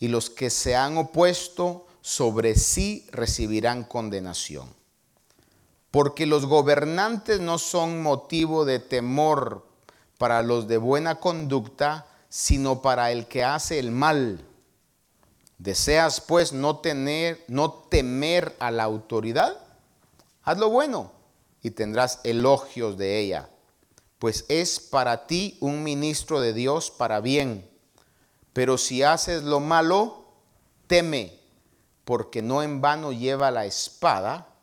[0.00, 4.68] Y los que se han opuesto sobre sí recibirán condenación.
[5.92, 9.64] Porque los gobernantes no son motivo de temor
[10.18, 14.44] para los de buena conducta, sino para el que hace el mal.
[15.58, 19.56] ¿Deseas pues no tener no temer a la autoridad?
[20.42, 21.13] Haz lo bueno
[21.64, 23.48] y tendrás elogios de ella,
[24.18, 27.68] pues es para ti un ministro de Dios para bien.
[28.52, 30.26] Pero si haces lo malo,
[30.86, 31.40] teme,
[32.04, 34.54] porque no en vano lleva la espada,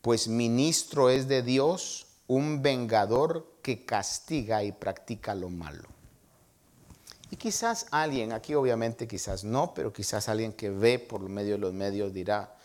[0.00, 5.90] pues ministro es de Dios, un vengador que castiga y practica lo malo.
[7.30, 11.58] Y quizás alguien, aquí obviamente quizás no, pero quizás alguien que ve por medio de
[11.58, 12.56] los medios dirá,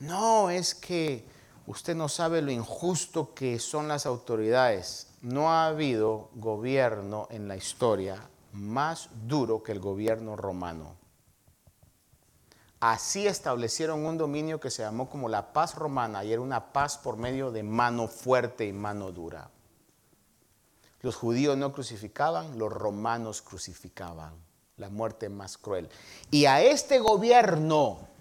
[0.00, 1.24] no, es que
[1.72, 5.06] Usted no sabe lo injusto que son las autoridades.
[5.22, 10.96] No ha habido gobierno en la historia más duro que el gobierno romano.
[12.78, 16.98] Así establecieron un dominio que se llamó como la paz romana y era una paz
[16.98, 19.48] por medio de mano fuerte y mano dura.
[21.00, 24.34] Los judíos no crucificaban, los romanos crucificaban.
[24.76, 25.88] La muerte más cruel.
[26.30, 28.11] Y a este gobierno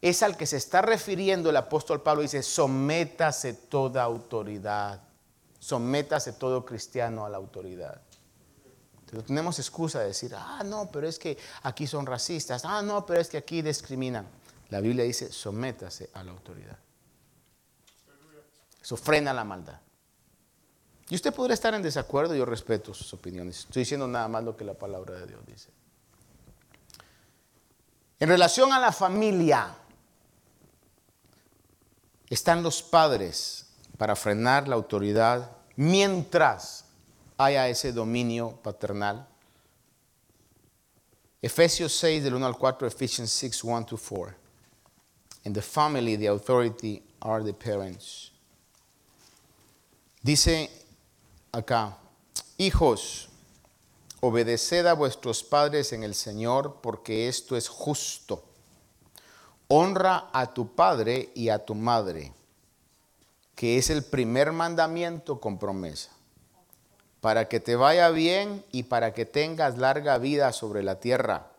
[0.00, 2.22] es al que se está refiriendo el apóstol Pablo.
[2.22, 5.02] Dice, sométase toda autoridad,
[5.58, 8.00] sométase todo cristiano a la autoridad.
[9.00, 13.04] Entonces, tenemos excusa de decir, ah, no, pero es que aquí son racistas, ah, no,
[13.04, 14.26] pero es que aquí discriminan.
[14.70, 16.78] La Biblia dice, sométase a la autoridad.
[18.80, 19.80] Eso frena la maldad.
[21.10, 23.60] Y usted podrá estar en desacuerdo, yo respeto sus opiniones.
[23.60, 25.70] Estoy diciendo nada más lo que la palabra de Dios dice.
[28.20, 29.74] En relación a la familia,
[32.30, 33.66] están los padres
[33.98, 36.84] para frenar la autoridad mientras
[37.36, 39.26] haya ese dominio paternal.
[41.42, 44.36] Efesios 6 del 1 al 4, Ephesians 6, 1 to 4.
[45.44, 48.30] In the family, the authority are the parents.
[50.22, 50.70] Dice
[51.50, 51.96] acá,
[52.58, 53.28] hijos,
[54.20, 58.49] obedeced a vuestros padres en el Señor porque esto es justo
[59.72, 62.32] honra a tu padre y a tu madre,
[63.54, 66.10] que es el primer mandamiento con promesa,
[67.20, 71.52] para que te vaya bien y para que tengas larga vida sobre la tierra.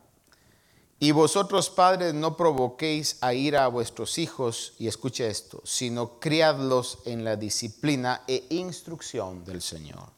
[0.98, 6.98] Y vosotros padres no provoquéis a ira a vuestros hijos, y escucha esto, sino criadlos
[7.06, 10.10] en la disciplina e instrucción del Señor.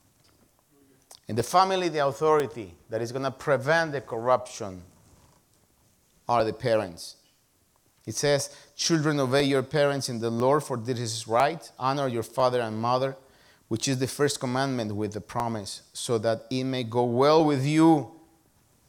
[1.29, 4.83] In the family, the authority that is going to prevent the corruption
[6.29, 7.19] are the parents.
[8.07, 11.71] It says, Children, obey your parents in the Lord, for this is right.
[11.79, 13.17] Honor your father and mother,
[13.69, 17.65] which is the first commandment with the promise, so that it may go well with
[17.65, 18.11] you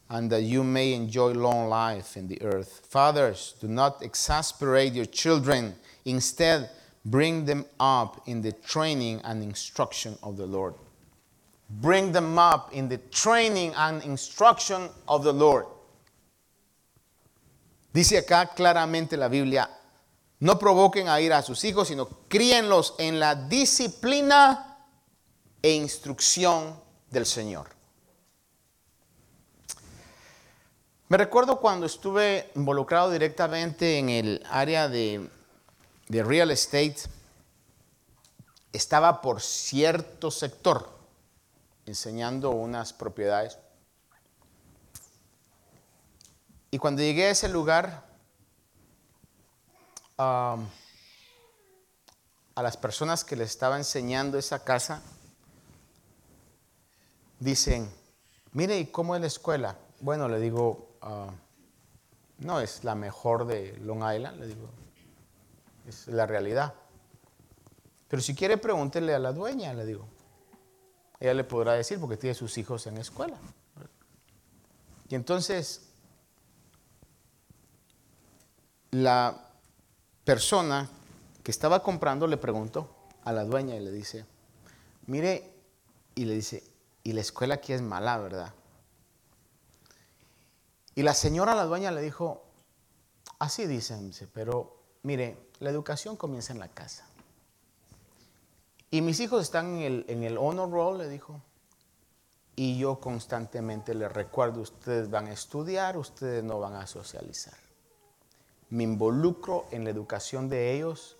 [0.08, 2.82] and that you may enjoy long life in the earth.
[2.88, 5.74] Fathers, do not exasperate your children.
[6.04, 6.70] Instead,
[7.04, 10.74] bring them up in the training and instruction of the Lord.
[11.68, 15.66] Bring them up in the training and instruction of the Lord.
[17.96, 19.70] Dice acá claramente la Biblia,
[20.40, 24.84] no provoquen a ir a sus hijos, sino críenlos en la disciplina
[25.62, 26.78] e instrucción
[27.10, 27.70] del Señor.
[31.08, 35.30] Me recuerdo cuando estuve involucrado directamente en el área de,
[36.08, 36.98] de real estate,
[38.74, 40.98] estaba por cierto sector
[41.86, 43.58] enseñando unas propiedades
[46.70, 48.04] Y cuando llegué a ese lugar,
[50.18, 50.56] a
[52.54, 55.02] las personas que les estaba enseñando esa casa,
[57.38, 57.90] dicen,
[58.52, 59.76] mire, ¿y cómo es la escuela?
[60.00, 61.30] Bueno, le digo, ah,
[62.38, 64.70] no es la mejor de Long Island, le digo,
[65.86, 66.74] es la realidad.
[68.08, 70.08] Pero si quiere, pregúntele a la dueña, le digo.
[71.18, 73.38] Ella le podrá decir porque tiene sus hijos en la escuela.
[75.08, 75.85] Y entonces
[79.02, 79.50] la
[80.24, 80.88] persona
[81.42, 82.88] que estaba comprando le preguntó
[83.24, 84.24] a la dueña y le dice,
[85.06, 85.52] mire,
[86.14, 86.64] y le dice,
[87.02, 88.54] y la escuela aquí es mala, ¿verdad?
[90.94, 92.42] Y la señora, la dueña, le dijo,
[93.38, 97.06] así dicen, pero mire, la educación comienza en la casa.
[98.90, 101.42] Y mis hijos están en el, honor roll, le dijo.
[102.54, 107.65] Y yo constantemente les recuerdo, ustedes van a estudiar, ustedes no van a socializar.
[108.70, 111.16] Me involucro en la educación de ellos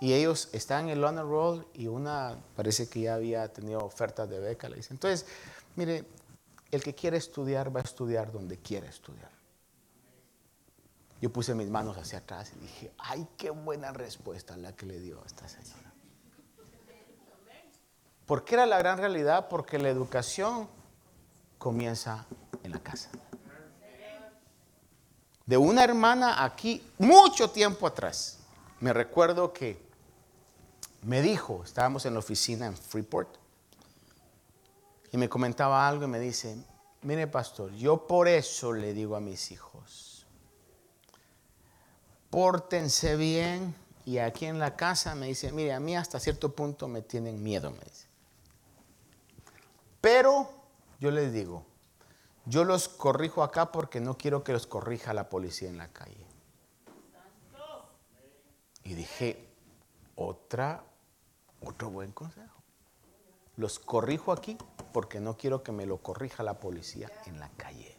[0.00, 4.28] y ellos están en el honor roll y una parece que ya había tenido ofertas
[4.28, 4.92] de beca, le dice.
[4.92, 5.26] Entonces,
[5.76, 6.04] mire,
[6.70, 9.30] el que quiere estudiar va a estudiar donde quiere estudiar.
[11.20, 15.00] Yo puse mis manos hacia atrás y dije, ay, qué buena respuesta la que le
[15.00, 15.94] dio a esta señora.
[18.26, 19.48] ¿Por qué era la gran realidad?
[19.48, 20.68] Porque la educación
[21.58, 22.26] comienza
[22.62, 23.10] en la casa.
[25.46, 28.38] De una hermana aquí, mucho tiempo atrás,
[28.80, 29.78] me recuerdo que
[31.02, 33.28] me dijo, estábamos en la oficina en Freeport,
[35.12, 36.56] y me comentaba algo y me dice,
[37.02, 40.26] mire pastor, yo por eso le digo a mis hijos,
[42.30, 43.74] pórtense bien,
[44.06, 47.42] y aquí en la casa me dice, mire, a mí hasta cierto punto me tienen
[47.42, 48.06] miedo, me dice.
[50.00, 50.50] Pero
[51.00, 51.64] yo les digo,
[52.46, 56.26] yo los corrijo acá porque no quiero que los corrija la policía en la calle.
[58.82, 59.48] Y dije,
[60.14, 60.84] otra,
[61.62, 62.62] otro buen consejo.
[63.56, 64.58] Los corrijo aquí
[64.92, 67.96] porque no quiero que me lo corrija la policía en la calle.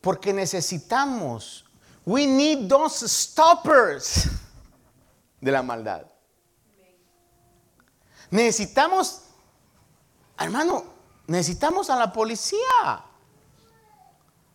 [0.00, 1.64] Porque necesitamos,
[2.04, 4.28] we need those stoppers
[5.40, 6.06] de la maldad.
[8.30, 9.22] Necesitamos,
[10.38, 10.93] hermano,
[11.26, 13.04] necesitamos a la policía.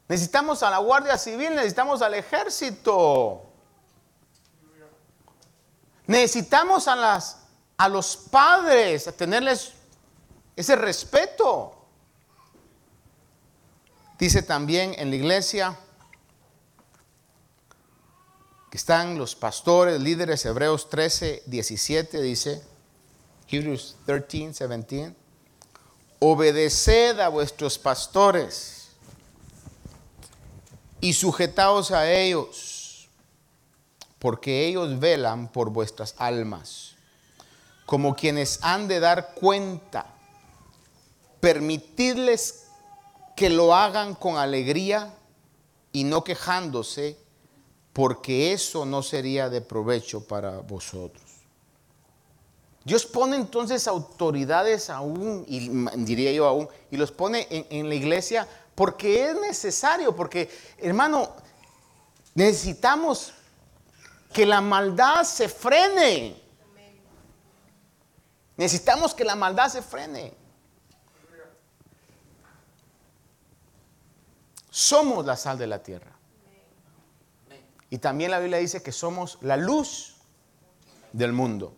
[0.08, 3.44] Necesitamos a la Guardia Civil, necesitamos al ejército.
[6.08, 7.44] Necesitamos a, las,
[7.78, 9.74] a los padres, a tenerles
[10.56, 11.76] ese respeto.
[14.18, 15.80] Dice también en la iglesia
[18.72, 22.64] que están los pastores, líderes, Hebreos 13, 17, dice,
[23.48, 25.19] Hebrews 13, 17.
[26.20, 28.90] Obedeced a vuestros pastores
[31.02, 33.08] y sujetaos a ellos,
[34.20, 36.96] porque ellos velan por vuestras almas,
[37.86, 40.06] como quienes han de dar cuenta.
[41.40, 42.66] Permitidles
[43.36, 45.14] que lo hagan con alegría
[45.94, 47.18] y no quejándose,
[47.94, 51.29] porque eso no sería de provecho para vosotros.
[52.90, 55.70] Dios pone entonces autoridades aún, y
[56.04, 61.36] diría yo aún, y los pone en, en, la iglesia porque es necesario, porque hermano,
[62.34, 63.32] necesitamos
[64.34, 66.42] que la maldad se frene.
[68.58, 70.34] Necesitamos que la maldad se frene.
[74.72, 76.12] Somos la sal de la tierra.
[77.92, 80.16] Y también la Biblia dice que somos la luz
[81.14, 81.76] del mundo.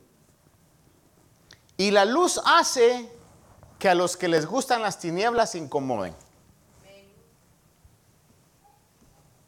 [1.78, 3.09] Y la luz hace
[3.80, 6.15] que a los que les gustan las tinieblas se incomoden.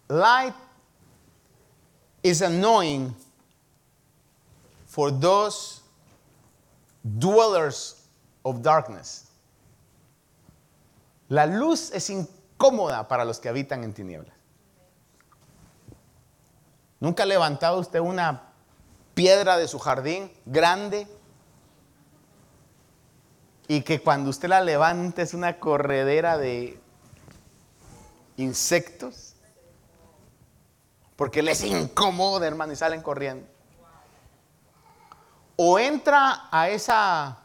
[0.08, 0.56] Light
[2.24, 3.16] is annoying
[4.88, 5.82] for those
[7.04, 8.08] dwellers
[8.44, 9.26] of darkness.
[11.30, 14.36] La luz es incómoda para los que habitan en tinieblas.
[17.00, 18.54] ¿Nunca ha levantado usted una
[19.14, 21.08] piedra de su jardín grande
[23.68, 26.80] y que cuando usted la levanta es una corredera de
[28.38, 29.36] insectos?
[31.16, 33.48] Porque les incomoda, hermano, y salen corriendo.
[35.56, 37.40] O entra a esa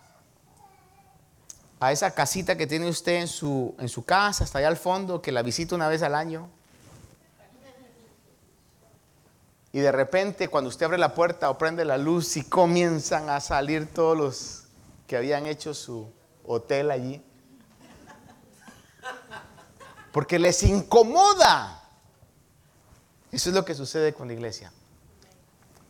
[1.80, 5.22] a esa casita que tiene usted en su, en su casa, hasta allá al fondo,
[5.22, 6.48] que la visita una vez al año.
[9.70, 13.38] Y de repente cuando usted abre la puerta o prende la luz y comienzan a
[13.38, 14.57] salir todos los
[15.08, 16.12] que habían hecho su
[16.44, 17.24] hotel allí.
[20.12, 21.82] Porque les incomoda.
[23.32, 24.70] Eso es lo que sucede con la iglesia.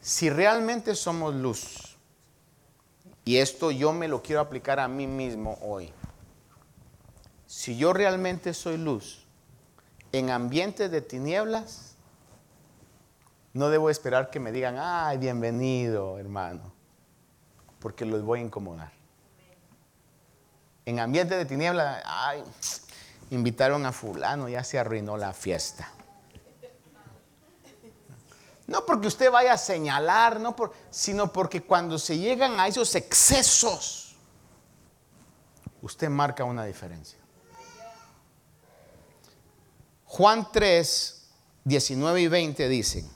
[0.01, 1.99] Si realmente somos luz,
[3.25, 5.93] y esto yo me lo quiero aplicar a mí mismo hoy,
[7.47, 9.27] si yo realmente soy luz
[10.13, 11.97] en ambientes de tinieblas,
[13.53, 16.73] no debo esperar que me digan, ay, bienvenido, hermano,
[17.81, 18.98] porque los voy a incomodar.
[20.89, 22.43] En ambiente de tiniebla, ay,
[23.29, 25.93] invitaron a fulano, ya se arruinó la fiesta.
[28.67, 30.57] No porque usted vaya a señalar, no
[30.91, 34.17] sino porque cuando se llegan a esos excesos,
[35.83, 37.19] usted marca una diferencia.
[40.07, 41.29] Juan 3,
[41.65, 43.11] 19 y 20 dicen,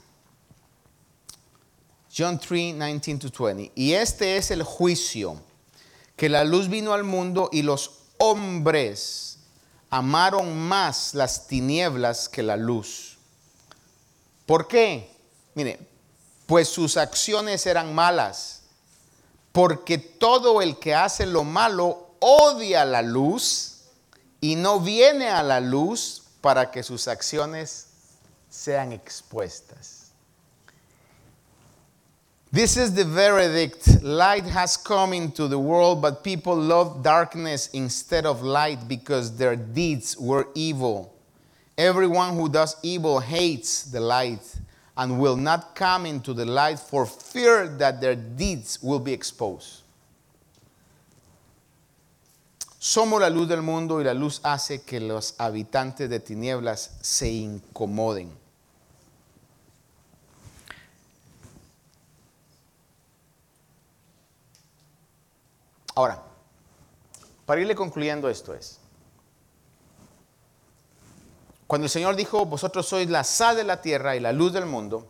[2.14, 3.73] John 3, 19 to 20.
[3.75, 5.41] Y este es el juicio,
[6.23, 9.39] que la luz vino al mundo y los hombres
[9.91, 13.18] amaron más las tinieblas que la luz.
[14.47, 15.16] ¿Por qué?
[15.57, 15.81] Mire,
[16.47, 18.61] pues sus acciones eran malas,
[19.51, 23.81] porque todo el que hace lo malo odia la luz
[24.41, 27.87] y no viene a la luz para que sus acciones
[28.49, 30.01] sean expuestas.
[32.53, 34.03] This is the verdict.
[34.03, 39.57] Light has come into the world, but people love darkness instead of light because their
[39.57, 41.14] deeds were evil.
[41.78, 44.55] Everyone who does evil hates the light
[44.98, 49.80] and will not come into the light for fear that their deeds will be exposed.
[52.78, 57.30] Somos la luz del mundo y la luz hace que los habitantes de tinieblas se
[57.30, 58.41] incomoden.
[65.95, 66.22] Ahora,
[67.47, 68.78] para irle concluyendo esto es,
[71.66, 74.66] cuando el Señor dijo, vosotros sois la sal de la tierra y la luz del
[74.66, 75.07] mundo,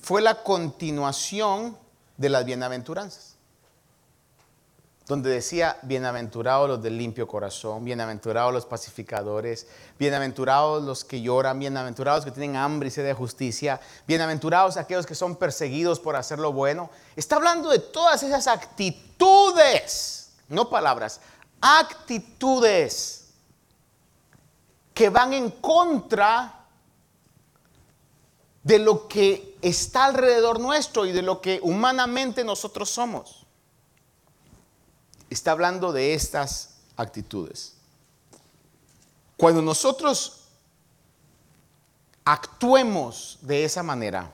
[0.00, 1.76] fue la continuación
[2.16, 3.29] de las bienaventuranzas,
[5.10, 9.66] donde decía, bienaventurados los del limpio corazón, bienaventurados los pacificadores,
[9.98, 15.06] bienaventurados los que lloran, bienaventurados los que tienen hambre y sed de justicia, bienaventurados aquellos
[15.06, 16.90] que son perseguidos por hacer lo bueno.
[17.16, 21.20] Está hablando de todas esas actitudes, no palabras,
[21.60, 23.30] actitudes
[24.94, 26.66] que van en contra
[28.62, 33.39] de lo que está alrededor nuestro y de lo que humanamente nosotros somos.
[35.30, 37.74] Está hablando de estas actitudes.
[39.36, 40.48] Cuando nosotros
[42.24, 44.30] actuemos de esa manera,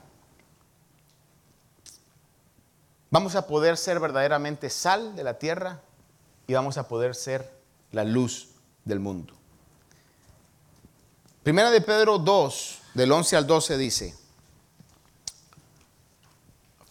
[3.09, 5.79] vamos a poder ser verdaderamente sal de la tierra
[6.45, 7.49] y vamos a poder ser
[7.91, 8.49] la luz
[8.83, 9.33] del mundo.
[11.43, 14.15] Primera de Pedro 2, del 11 al 12 dice,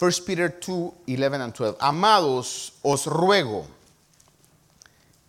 [0.00, 3.66] 1 Peter 2, 11 and 12, amados, os ruego,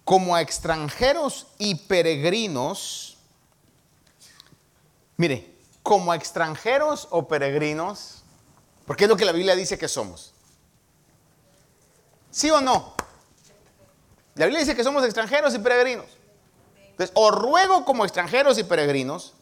[0.08, 3.18] como a extranjeros y peregrinos,
[5.18, 5.53] mire,
[5.84, 8.24] como a extranjeros o peregrinos,
[8.86, 10.34] porque es lo que la Biblia dice que somos.
[12.32, 12.93] ¿Sí o no?
[14.36, 16.05] La Biblia dice que somos extranjeros y peregrinos.
[16.91, 19.34] Entonces, os ruego como extranjeros y peregrinos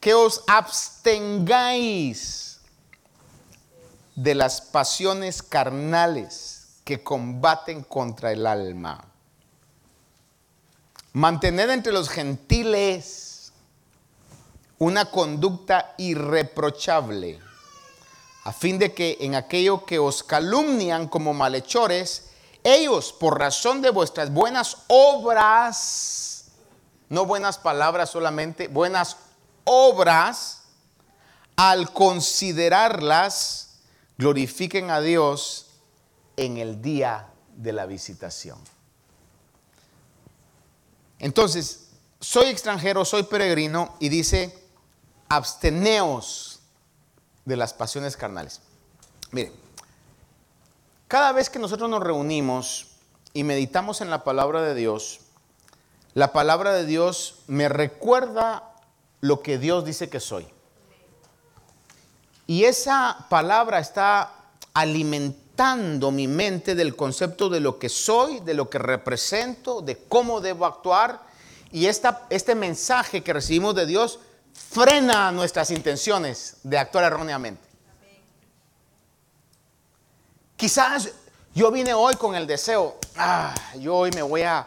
[0.00, 1.82] que os abstengáis
[4.14, 9.10] de las pasiones carnales que combaten contra el alma.
[11.14, 13.52] Mantened entre los gentiles
[14.78, 17.38] una conducta irreprochable,
[18.42, 22.30] a fin de que en aquello que os calumnian como malhechores,
[22.64, 26.46] ellos, por razón de vuestras buenas obras,
[27.08, 29.16] no buenas palabras solamente, buenas
[29.62, 30.62] obras,
[31.54, 33.78] al considerarlas,
[34.18, 35.66] glorifiquen a Dios
[36.36, 38.73] en el día de la visitación.
[41.18, 41.88] Entonces,
[42.20, 44.58] soy extranjero, soy peregrino y dice,
[45.28, 46.60] absteneos
[47.44, 48.60] de las pasiones carnales.
[49.30, 49.52] Mire,
[51.08, 52.88] cada vez que nosotros nos reunimos
[53.32, 55.20] y meditamos en la palabra de Dios,
[56.14, 58.74] la palabra de Dios me recuerda
[59.20, 60.46] lo que Dios dice que soy.
[62.46, 64.32] Y esa palabra está
[66.12, 70.66] mi mente del concepto de lo que soy, de lo que represento, de cómo debo
[70.66, 71.20] actuar.
[71.70, 74.18] Y esta, este mensaje que recibimos de Dios
[74.52, 77.62] frena nuestras intenciones de actuar erróneamente.
[80.56, 81.10] Quizás
[81.54, 84.66] yo vine hoy con el deseo, ah, yo hoy me voy a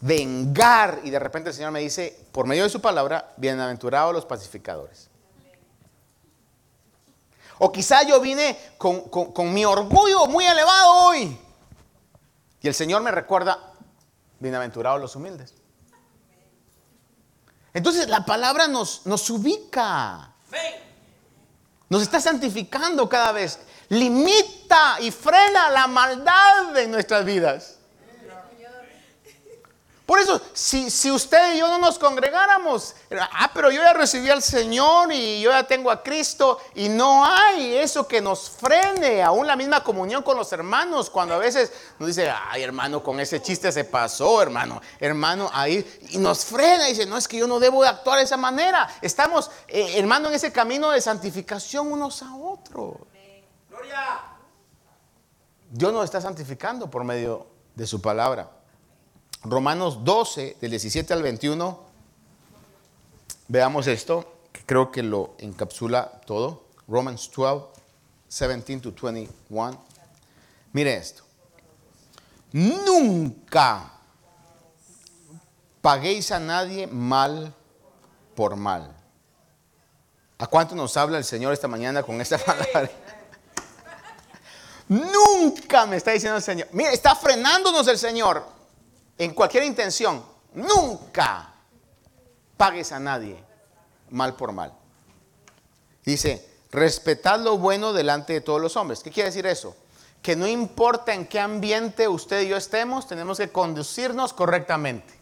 [0.00, 1.00] vengar.
[1.04, 5.07] Y de repente el Señor me dice, por medio de su palabra, bienaventurados los pacificadores.
[7.58, 11.38] O quizá yo vine con, mi orgullo muy elevado hoy.
[12.60, 13.74] Y el Señor me recuerda,
[14.38, 15.54] bienaventurados los humildes.
[17.74, 20.32] Entonces la palabra nos, nos ubica.
[21.88, 23.58] Nos está santificando cada vez.
[23.88, 27.77] Limita y frena la maldad de nuestras vidas.
[30.08, 34.30] Por eso, si, si, usted y yo no nos congregáramos, ah, pero yo ya recibí
[34.30, 39.22] al Señor y yo ya tengo a Cristo y no hay eso que nos frene,
[39.22, 43.20] aún la misma comunión con los hermanos, cuando a veces nos dice, ay hermano, con
[43.20, 47.36] ese chiste se pasó, hermano, hermano, ahí, y nos frena y dice, no, es que
[47.36, 48.88] yo no debo actuar de esa manera.
[49.02, 52.94] Estamos, eh, hermano, en ese camino de santificación unos a otros.
[55.68, 58.57] Dios nos está santificando por medio de su palabra.
[59.44, 61.78] Romanos 12, del 17 al 21.
[63.48, 66.64] Veamos esto, que creo que lo encapsula todo.
[66.88, 67.66] Romans 12,
[68.28, 69.78] 17 to 21.
[70.72, 71.22] Mire esto.
[72.52, 73.92] Nunca
[75.80, 77.54] paguéis a nadie mal
[78.34, 78.94] por mal.
[80.38, 82.90] ¿A cuánto nos habla el Señor esta mañana con esta palabra?
[84.88, 86.68] Nunca me está diciendo el Señor.
[86.72, 88.57] Mire, está frenándonos el Señor
[89.18, 90.24] en cualquier intención.
[90.54, 91.52] Nunca
[92.56, 93.42] pagues a nadie
[94.10, 94.72] mal por mal.
[96.04, 99.00] Dice, respetad lo bueno delante de todos los hombres.
[99.00, 99.76] ¿Qué quiere decir eso?
[100.22, 105.18] Que no importa en qué ambiente usted y yo estemos, tenemos que conducirnos correctamente.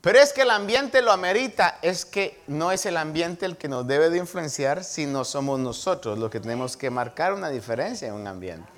[0.00, 3.68] Pero es que el ambiente lo amerita, es que no es el ambiente el que
[3.68, 8.14] nos debe de influenciar, sino somos nosotros los que tenemos que marcar una diferencia en
[8.14, 8.77] un ambiente.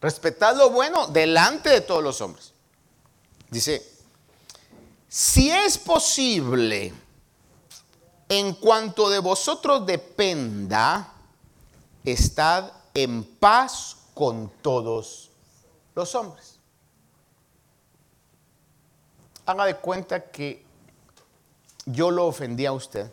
[0.00, 2.52] Respetad lo bueno delante de todos los hombres.
[3.50, 3.84] Dice,
[5.08, 6.92] si es posible,
[8.28, 11.12] en cuanto de vosotros dependa,
[12.04, 15.30] estad en paz con todos
[15.94, 16.58] los hombres
[19.48, 20.62] haga de cuenta que
[21.86, 23.10] yo lo ofendí a usted.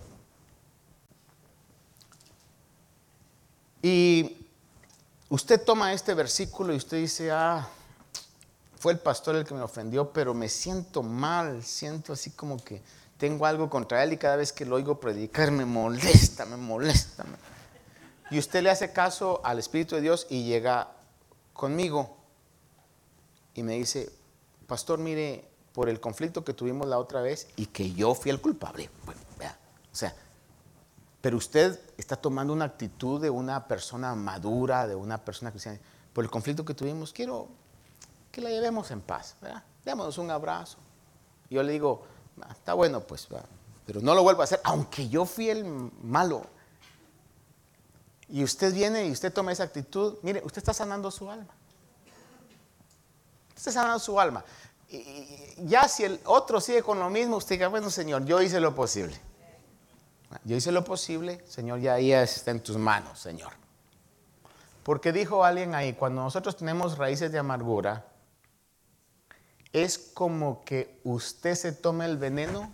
[3.82, 4.45] Y
[5.30, 7.68] usted toma este versículo y usted dice, ah,
[8.78, 12.82] fue el pastor el que me ofendió, pero me siento mal, siento así como que
[13.18, 17.26] tengo algo contra él y cada vez que lo oigo predicar me molesta, me molesta.
[18.30, 20.92] Y usted le hace caso al Espíritu de Dios y llega
[21.54, 22.18] conmigo
[23.54, 24.12] y me dice,
[24.68, 28.42] pastor, mire, por el conflicto que tuvimos la otra vez y que yo fui el
[28.42, 28.90] culpable.
[29.38, 29.58] Vea,
[29.92, 30.16] o sea,
[31.22, 35.80] pero usted está tomando una actitud de una persona madura, de una persona cristiana.
[36.14, 37.48] Por el conflicto que tuvimos, quiero
[38.32, 39.64] que la llevemos en paz, ¿verdad?
[39.84, 40.78] Démonos un abrazo.
[41.50, 42.04] Yo le digo,
[42.42, 43.28] ah, está bueno, pues,
[43.86, 46.46] pero no lo vuelvo a hacer, aunque yo fui el malo.
[48.28, 51.54] Y usted viene y usted toma esa actitud, mire, usted está sanando su alma.
[53.50, 54.44] Usted está sanando su alma
[55.58, 58.76] ya si el otro sigue con lo mismo, usted diga, bueno, Señor, yo hice lo
[58.76, 59.16] posible.
[60.44, 63.54] Yo hice lo posible, Señor, ya ahí está en tus manos, Señor.
[64.84, 68.06] Porque dijo alguien ahí, cuando nosotros tenemos raíces de amargura,
[69.74, 72.72] es como que usted se tome el veneno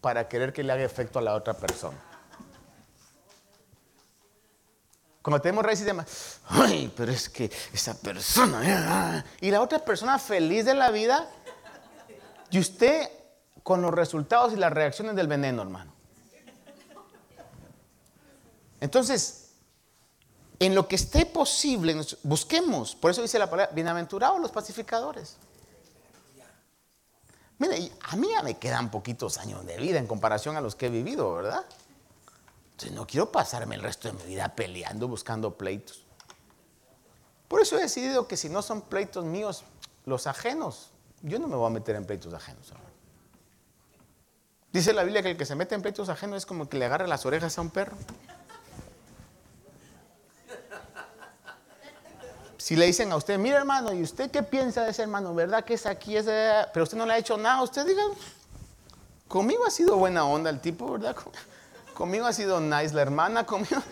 [0.00, 1.96] para querer que le haga efecto a la otra persona.
[5.22, 6.04] Cuando tenemos raíces de
[6.48, 10.90] ay, pero es que esa persona, eh, ah", y la otra persona feliz de la
[10.90, 11.28] vida,
[12.50, 13.08] y usted
[13.62, 15.99] con los resultados y las reacciones del veneno, hermano.
[18.80, 19.50] Entonces,
[20.58, 25.36] en lo que esté posible, busquemos, por eso dice la palabra, bienaventurados los pacificadores.
[27.58, 30.86] Mire, a mí ya me quedan poquitos años de vida en comparación a los que
[30.86, 31.64] he vivido, ¿verdad?
[32.92, 36.06] no quiero pasarme el resto de mi vida peleando, buscando pleitos.
[37.46, 39.64] Por eso he decidido que si no son pleitos míos,
[40.06, 42.72] los ajenos, yo no me voy a meter en pleitos ajenos.
[44.72, 46.86] Dice la Biblia que el que se mete en pleitos ajenos es como que le
[46.86, 47.96] agarra las orejas a un perro.
[52.60, 55.34] Si le dicen a usted, mire hermano, ¿y usted qué piensa de ese hermano?
[55.34, 56.14] ¿Verdad que es aquí?
[56.14, 57.62] ese Pero usted no le ha hecho nada.
[57.62, 58.02] Usted diga,
[59.28, 61.16] conmigo ha sido buena onda el tipo, ¿verdad?
[61.94, 63.82] Conmigo ha sido nice la hermana, conmigo.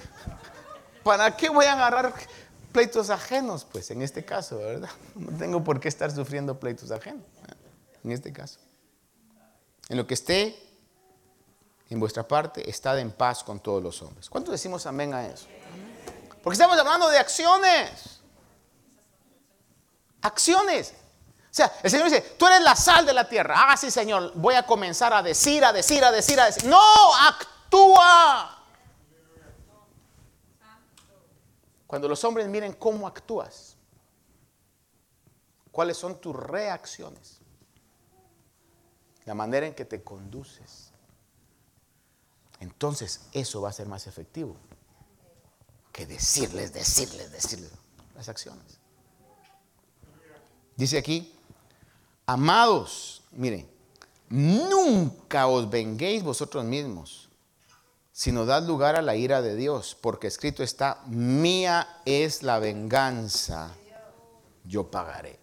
[1.02, 2.12] ¿Para qué voy a agarrar
[2.70, 3.64] pleitos ajenos?
[3.64, 4.90] Pues en este caso, ¿verdad?
[5.14, 7.24] No tengo por qué estar sufriendo pleitos ajenos.
[8.04, 8.58] En este caso.
[9.88, 10.62] En lo que esté
[11.88, 14.28] en vuestra parte, estad en paz con todos los hombres.
[14.28, 15.46] ¿Cuánto decimos amén a eso?
[16.42, 18.17] Porque estamos hablando de acciones.
[20.22, 20.94] Acciones.
[21.50, 23.54] O sea, el Señor dice, tú eres la sal de la tierra.
[23.56, 26.64] Ah, sí, Señor, voy a comenzar a decir, a decir, a decir, a decir.
[26.66, 28.54] No, actúa.
[31.86, 33.76] Cuando los hombres miren cómo actúas,
[35.72, 37.38] cuáles son tus reacciones,
[39.24, 40.92] la manera en que te conduces,
[42.60, 44.56] entonces eso va a ser más efectivo
[45.92, 47.70] que decirles, decirles, decirles
[48.14, 48.78] las acciones.
[50.78, 51.30] Dice aquí,
[52.24, 53.68] amados, miren,
[54.30, 57.28] nunca os venguéis vosotros mismos
[58.18, 63.70] sino dad lugar a la ira de Dios, porque escrito está, mía es la venganza,
[64.64, 65.38] yo pagaré.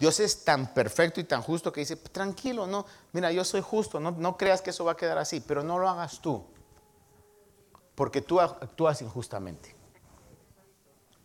[0.00, 4.00] Dios es tan perfecto y tan justo que dice, tranquilo, no, mira, yo soy justo,
[4.00, 6.42] no, no creas que eso va a quedar así, pero no lo hagas tú,
[7.94, 9.76] porque tú actúas injustamente.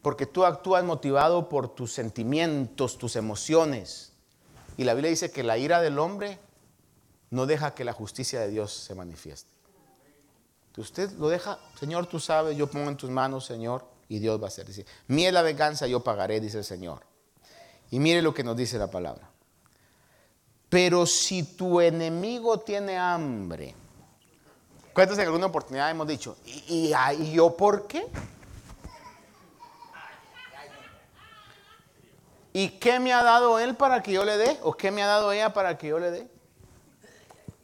[0.04, 4.12] Porque tú actúas motivado por tus sentimientos, tus emociones.
[4.78, 6.38] Y la Biblia dice que la ira del hombre
[7.32, 9.49] no deja que la justicia de Dios se manifieste.
[10.76, 14.45] Usted lo deja, Señor, tú sabes, yo pongo en tus manos, Señor, y Dios va
[14.45, 14.66] a hacer.
[14.66, 17.01] Dice, mire la venganza, yo pagaré, dice el Señor.
[17.89, 19.30] Y mire lo que nos dice la palabra.
[20.68, 23.74] Pero si tu enemigo tiene hambre,
[24.93, 26.36] ¿cuántos en alguna oportunidad hemos dicho?
[26.45, 28.06] ¿Y, y yo por qué?
[32.54, 34.60] ¿Y qué me ha dado él para que yo le dé?
[34.62, 36.30] ¿O qué me ha dado ella para que yo le dé?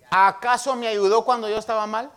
[0.10, 2.12] ¿Acaso me ayudó cuando yo estaba mal?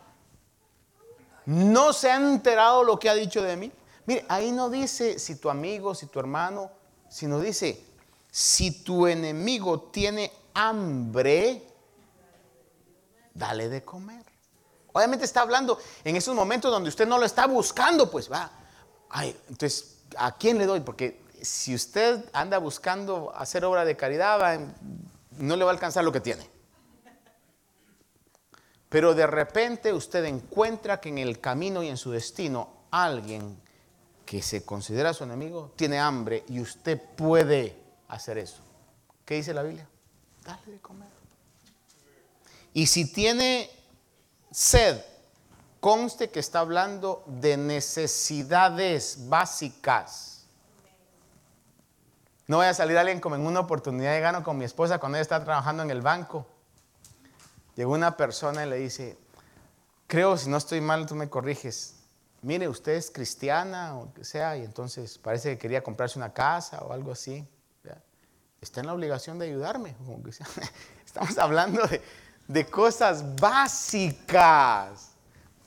[1.44, 3.70] ¿No se han enterado lo que ha dicho de mí?
[4.06, 6.70] Mire, ahí no dice si tu amigo, si tu hermano,
[7.10, 7.84] sino dice,
[8.30, 11.66] si tu enemigo tiene hambre,
[13.34, 14.24] dale de comer.
[14.92, 18.50] Obviamente está hablando en esos momentos donde usted no lo está buscando, pues va.
[19.10, 20.80] Ay, entonces, ¿a quién le doy?
[20.80, 24.60] Porque si usted anda buscando hacer obra de caridad,
[25.38, 26.48] no le va a alcanzar lo que tiene.
[28.88, 33.58] Pero de repente usted encuentra que en el camino y en su destino alguien
[34.26, 37.76] que se considera su enemigo tiene hambre y usted puede
[38.08, 38.62] hacer eso.
[39.24, 39.88] ¿Qué dice la Biblia?
[40.44, 41.08] Dale de comer.
[42.74, 43.70] Y si tiene
[44.50, 45.00] sed,
[45.80, 50.31] conste que está hablando de necesidades básicas.
[52.46, 55.16] No voy a salir alguien como en una oportunidad de gano con mi esposa cuando
[55.16, 56.46] ella está trabajando en el banco.
[57.76, 59.16] Llegó una persona y le dice,
[60.06, 61.96] creo, si no estoy mal, tú me corriges.
[62.42, 66.82] Mire, usted es cristiana o que sea, y entonces parece que quería comprarse una casa
[66.82, 67.46] o algo así.
[68.62, 69.96] Está en la obligación de ayudarme.
[71.04, 71.82] Estamos hablando
[72.46, 75.10] de, cosas básicas.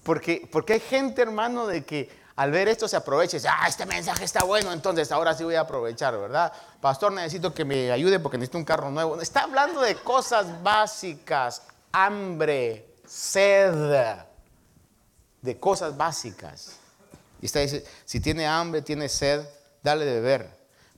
[0.02, 3.68] Porque, porque hay gente, hermano, de que al ver esto se aprovecha y dice, ah,
[3.68, 6.52] este mensaje está bueno, entonces ahora sí voy a aprovechar, ¿verdad?
[6.82, 9.22] Pastor, necesito que me ayude porque necesito un carro nuevo.
[9.22, 11.62] Está hablando de cosas básicas,
[11.92, 14.18] hambre, sed,
[15.42, 16.74] de cosas básicas.
[17.42, 19.46] Y está dice, si tiene hambre, tiene sed,
[19.82, 20.50] dale de beber.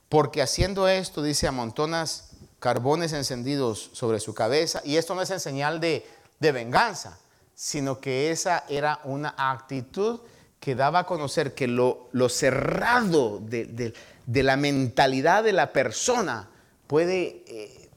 [0.08, 4.80] Porque haciendo esto, dice, amontonas carbones encendidos sobre su cabeza.
[4.84, 6.06] Y esto no es en señal de,
[6.40, 7.18] venganza,
[7.54, 10.20] sino que esa era una actitud
[10.68, 13.94] que daba a conocer que lo, cerrado de,
[14.26, 16.50] la mentalidad de la persona
[16.86, 17.90] puede eh,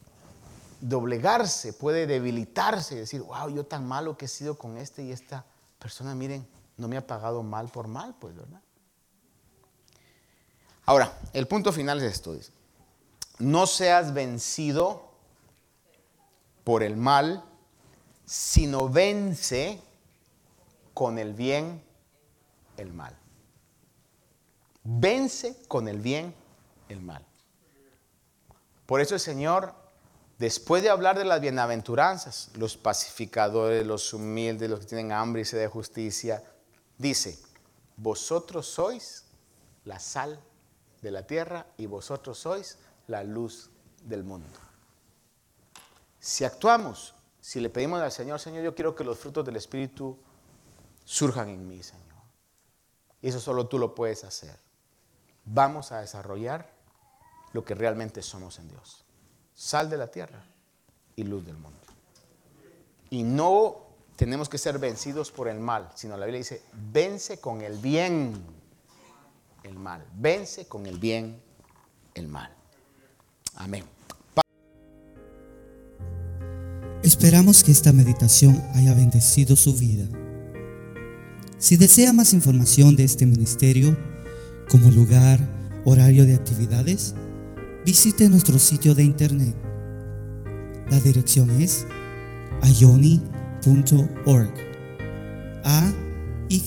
[0.79, 5.11] doblegarse, puede debilitarse y decir, wow, yo tan malo que he sido con este y
[5.11, 5.43] esta
[5.79, 6.47] persona, miren,
[6.77, 8.61] no me ha pagado mal por mal, pues, ¿verdad?
[10.85, 12.53] Ahora, el punto final es esto, dice,
[13.37, 15.11] no seas vencido
[16.63, 17.43] por el mal,
[18.23, 19.81] sino vence
[20.93, 21.90] con el bien
[22.81, 23.17] el mal.
[24.83, 26.33] Vence con el bien
[26.89, 27.25] el mal.
[28.85, 29.81] Por eso el Señor
[30.41, 35.45] Después de hablar de las bienaventuranzas, los pacificadores, los humildes, los que tienen hambre y
[35.45, 36.43] sed de justicia,
[36.97, 37.37] dice,
[37.95, 39.25] vosotros sois
[39.85, 40.39] la sal
[41.03, 43.69] de la tierra y vosotros sois la luz
[44.01, 44.57] del mundo.
[46.19, 50.17] Si actuamos, si le pedimos al Señor, Señor, yo quiero que los frutos del Espíritu
[51.05, 52.10] surjan en mí, Señor.
[53.21, 54.57] Y eso solo tú lo puedes hacer.
[55.45, 56.69] Vamos a desarrollar
[57.53, 59.03] lo que realmente somos en Dios
[59.61, 60.43] sal de la tierra
[61.15, 61.77] y luz del mundo.
[63.11, 63.75] Y no
[64.15, 68.41] tenemos que ser vencidos por el mal, sino la Biblia dice, vence con el bien
[69.63, 71.39] el mal, vence con el bien
[72.15, 72.51] el mal.
[73.55, 73.85] Amén.
[77.03, 80.07] Esperamos que esta meditación haya bendecido su vida.
[81.61, 83.95] Si desea más información de este ministerio,
[84.67, 85.39] como lugar,
[85.85, 87.13] horario de actividades,
[87.85, 89.55] visite nuestro sitio de internet.
[90.89, 91.85] La dirección es
[92.63, 94.51] ayoni.org.
[95.63, 95.93] A
[96.49, 96.63] Y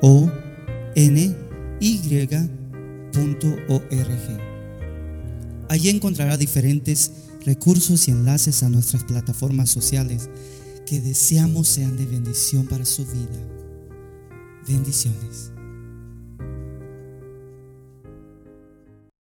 [0.00, 0.30] O
[0.94, 1.36] N.
[5.68, 7.10] Allí encontrará diferentes
[7.44, 10.30] recursos y enlaces a nuestras plataformas sociales
[10.86, 13.57] que deseamos sean de bendición para su vida.
[14.68, 15.50] Bendiciones.